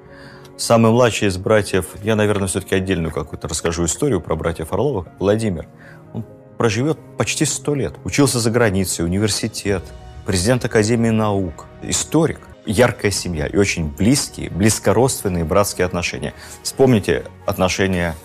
Самый 0.57 0.91
младший 0.91 1.29
из 1.29 1.37
братьев, 1.37 1.85
я, 2.03 2.17
наверное, 2.17 2.49
все-таки 2.49 2.75
отдельную 2.75 3.13
какую-то 3.13 3.47
расскажу 3.47 3.85
историю 3.85 4.19
про 4.19 4.35
братьев 4.35 4.73
Орловых, 4.73 5.07
Владимир. 5.19 5.69
Он 6.13 6.25
проживет 6.57 6.97
почти 7.17 7.45
сто 7.45 7.73
лет. 7.73 7.93
Учился 8.03 8.39
за 8.39 8.51
границей, 8.51 9.05
университет– 9.05 9.83
президент 10.25 10.65
Академии 10.65 11.09
наук, 11.09 11.65
историк. 11.81 12.39
яркая 12.65 13.11
семья 13.11 13.45
и 13.45 13.57
очень 13.57 13.89
близкие, 13.89 14.49
близкородственные 14.49 15.43
братские 15.43 15.85
отношения. 15.85 16.33
Вспомните 16.63 17.25
отношения 17.45 18.15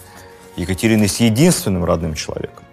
Екатерины 0.56 1.08
с 1.08 1.20
единственным 1.20 1.84
родным 1.84 2.14
человеком, 2.14 2.64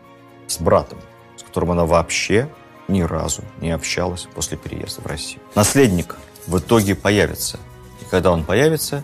с 0.48 0.60
братом, 0.60 0.98
с 1.36 1.44
которым 1.44 1.72
она 1.72 1.86
вообще 1.86 2.48
ни 2.88 3.02
разу 3.02 3.44
не 3.60 3.72
общалась 3.72 4.28
после 4.34 4.58
переезда 4.58 5.02
в 5.02 5.08
Россию. 5.08 5.42
Наследник 5.56 6.16
в 6.48 6.58
итоге 6.58 6.96
появится. 6.96 7.60
И 8.02 8.06
когда 8.10 8.32
он 8.32 8.46
появится, 8.46 9.04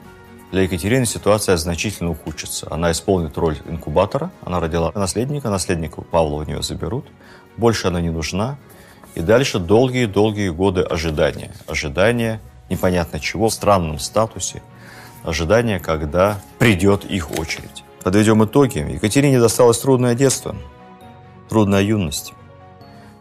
для 0.54 0.62
Екатерины 0.62 1.06
ситуация 1.06 1.58
значительно 1.58 2.12
ухудшится. 2.12 2.68
Она 2.72 2.92
исполнит 2.92 3.38
роль 3.38 3.58
инкубатора, 3.66 4.32
она 4.42 4.62
родила 4.62 4.92
наследника, 4.96 5.50
наследника 5.50 6.02
Павла 6.02 6.36
у 6.36 6.44
нее 6.44 6.62
заберут, 6.64 7.06
больше 7.58 7.88
она 7.88 8.00
не 8.00 8.10
нужна. 8.10 8.58
И 9.16 9.22
дальше 9.22 9.60
долгие-долгие 9.60 10.50
годы 10.50 10.82
ожидания. 10.82 11.52
Ожидания 11.68 12.42
непонятно 12.70 13.20
чего, 13.20 13.50
в 13.50 13.54
странном 13.54 14.00
статусе. 14.00 14.62
Ожидания, 15.24 15.80
когда 15.80 16.40
придет 16.60 17.06
их 17.06 17.32
очередь. 17.38 17.84
Подведем 18.04 18.44
итоги. 18.44 18.80
Екатерине 18.80 19.40
досталось 19.40 19.80
трудное 19.80 20.16
детство, 20.16 20.56
трудная 21.48 21.82
юность. 21.82 22.34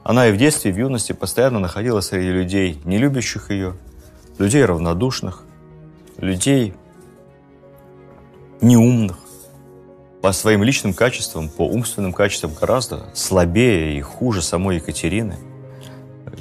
Она 0.02 0.28
и 0.28 0.32
в 0.32 0.36
детстве, 0.36 0.70
и 0.70 0.74
в 0.74 0.78
юности 0.78 1.12
постоянно 1.12 1.60
находилась 1.60 2.06
среди 2.06 2.30
людей, 2.30 2.80
не 2.84 2.98
любящих 2.98 3.50
ее, 3.50 3.76
людей 4.38 4.64
равнодушных, 4.64 5.44
людей 6.18 6.74
неумных, 8.60 9.18
по 10.22 10.32
своим 10.32 10.64
личным 10.64 10.94
качествам, 10.94 11.48
по 11.48 11.62
умственным 11.62 12.12
качествам 12.12 12.52
гораздо 12.54 13.06
слабее 13.14 13.96
и 13.96 14.00
хуже 14.00 14.42
самой 14.42 14.76
Екатерины. 14.76 15.36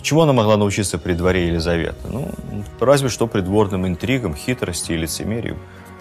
Чему 0.01 0.21
она 0.21 0.33
могла 0.33 0.57
научиться 0.57 0.97
при 0.97 1.13
дворе 1.13 1.47
Елизаветы? 1.47 2.07
Ну, 2.07 2.31
разве 2.79 3.09
что 3.09 3.27
придворным 3.27 3.85
интригам, 3.87 4.35
хитрости 4.35 4.93
и 4.93 4.97
лицемерию. 4.97 5.57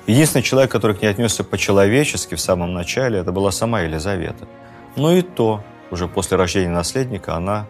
Единственный 0.07 0.43
человек, 0.43 0.71
который 0.71 0.97
к 0.97 1.03
ней 1.03 1.09
отнесся 1.09 1.45
по-человечески 1.45 2.35
в 2.35 2.41
самом 2.41 2.73
начале, 2.73 3.19
это 3.19 3.33
была 3.33 3.51
сама 3.51 3.81
Елизавета. 3.83 4.49
Но 4.97 5.13
и 5.13 5.23
то, 5.23 5.63
уже 5.91 6.09
после 6.09 6.37
рождения 6.37 6.71
наследника, 6.71 7.37
она 7.37 7.67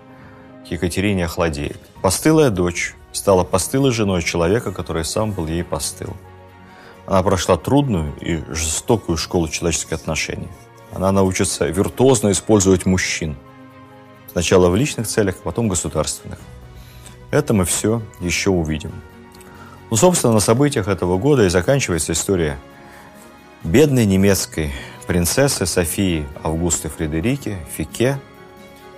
к 0.66 0.70
Екатерине 0.70 1.24
охладеет. 1.24 1.78
Постылая 2.02 2.50
дочь 2.50 2.94
стала 3.12 3.44
постылой 3.44 3.90
женой 3.90 4.22
человека, 4.22 4.72
который 4.72 5.04
сам 5.04 5.32
был 5.32 5.46
ей 5.46 5.64
постыл. 5.64 6.14
Она 7.06 7.22
прошла 7.22 7.56
трудную 7.56 8.14
и 8.20 8.42
жестокую 8.52 9.18
школу 9.18 9.48
человеческих 9.48 9.94
отношений. 9.94 10.48
Она 10.92 11.12
научится 11.12 11.66
виртуозно 11.66 12.30
использовать 12.30 12.86
мужчин. 12.86 13.36
Сначала 14.32 14.68
в 14.68 14.76
личных 14.76 15.06
целях, 15.06 15.36
а 15.40 15.42
потом 15.42 15.68
государственных. 15.68 16.38
Это 17.30 17.54
мы 17.54 17.64
все 17.64 18.02
еще 18.20 18.50
увидим. 18.50 18.92
Ну, 19.90 19.96
собственно, 19.96 20.32
на 20.32 20.40
событиях 20.40 20.88
этого 20.88 21.18
года 21.18 21.44
и 21.44 21.48
заканчивается 21.48 22.12
история 22.12 22.58
бедной 23.64 24.06
немецкой 24.06 24.72
принцессы 25.06 25.66
Софии 25.66 26.26
Августы 26.42 26.88
Фредерики 26.88 27.56
Фике. 27.76 28.20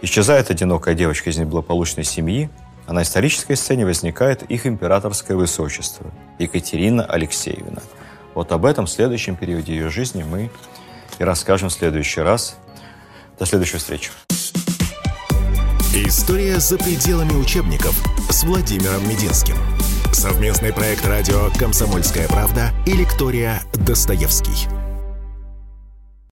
Исчезает 0.03 0.51
одинокая 0.51 0.95
девочка 0.95 1.31
из 1.31 1.39
неблагополучной 1.39 2.05
семьи, 2.05 2.51
а 2.87 2.93
на 2.93 3.03
исторической 3.03 3.55
сцене 3.55 3.87
возникает 3.87 4.43
их 4.43 4.67
императорское 4.67 5.37
высочество 5.37 6.11
Екатерина 6.39 7.05
Алексеевна– 7.05 7.83
вот 8.35 8.51
об 8.53 8.65
этом 8.65 8.87
в 8.87 8.91
следующем 8.91 9.37
периоде 9.37 9.75
ее 9.75 9.91
жизни 9.91 10.23
мы 10.23 10.51
и 11.19 11.25
расскажем 11.25 11.69
в 11.69 11.73
следующий 11.73 12.21
раз. 12.21 12.57
До 13.39 13.47
следующей 13.47 13.79
встречи. 13.79 14.11
История 15.95 16.59
за 16.59 16.79
пределами 16.79 17.35
учебников 17.35 17.95
с 18.31 18.45
Владимиром 18.45 19.07
Мединским. 19.07 19.57
Совместный 20.11 20.73
проект 20.73 21.05
радио 21.05 21.51
«Комсомольская 21.59 22.29
правда» 22.29 22.73
и 22.87 22.93
лектория 22.93 23.61
«Достоевский». 23.75 24.82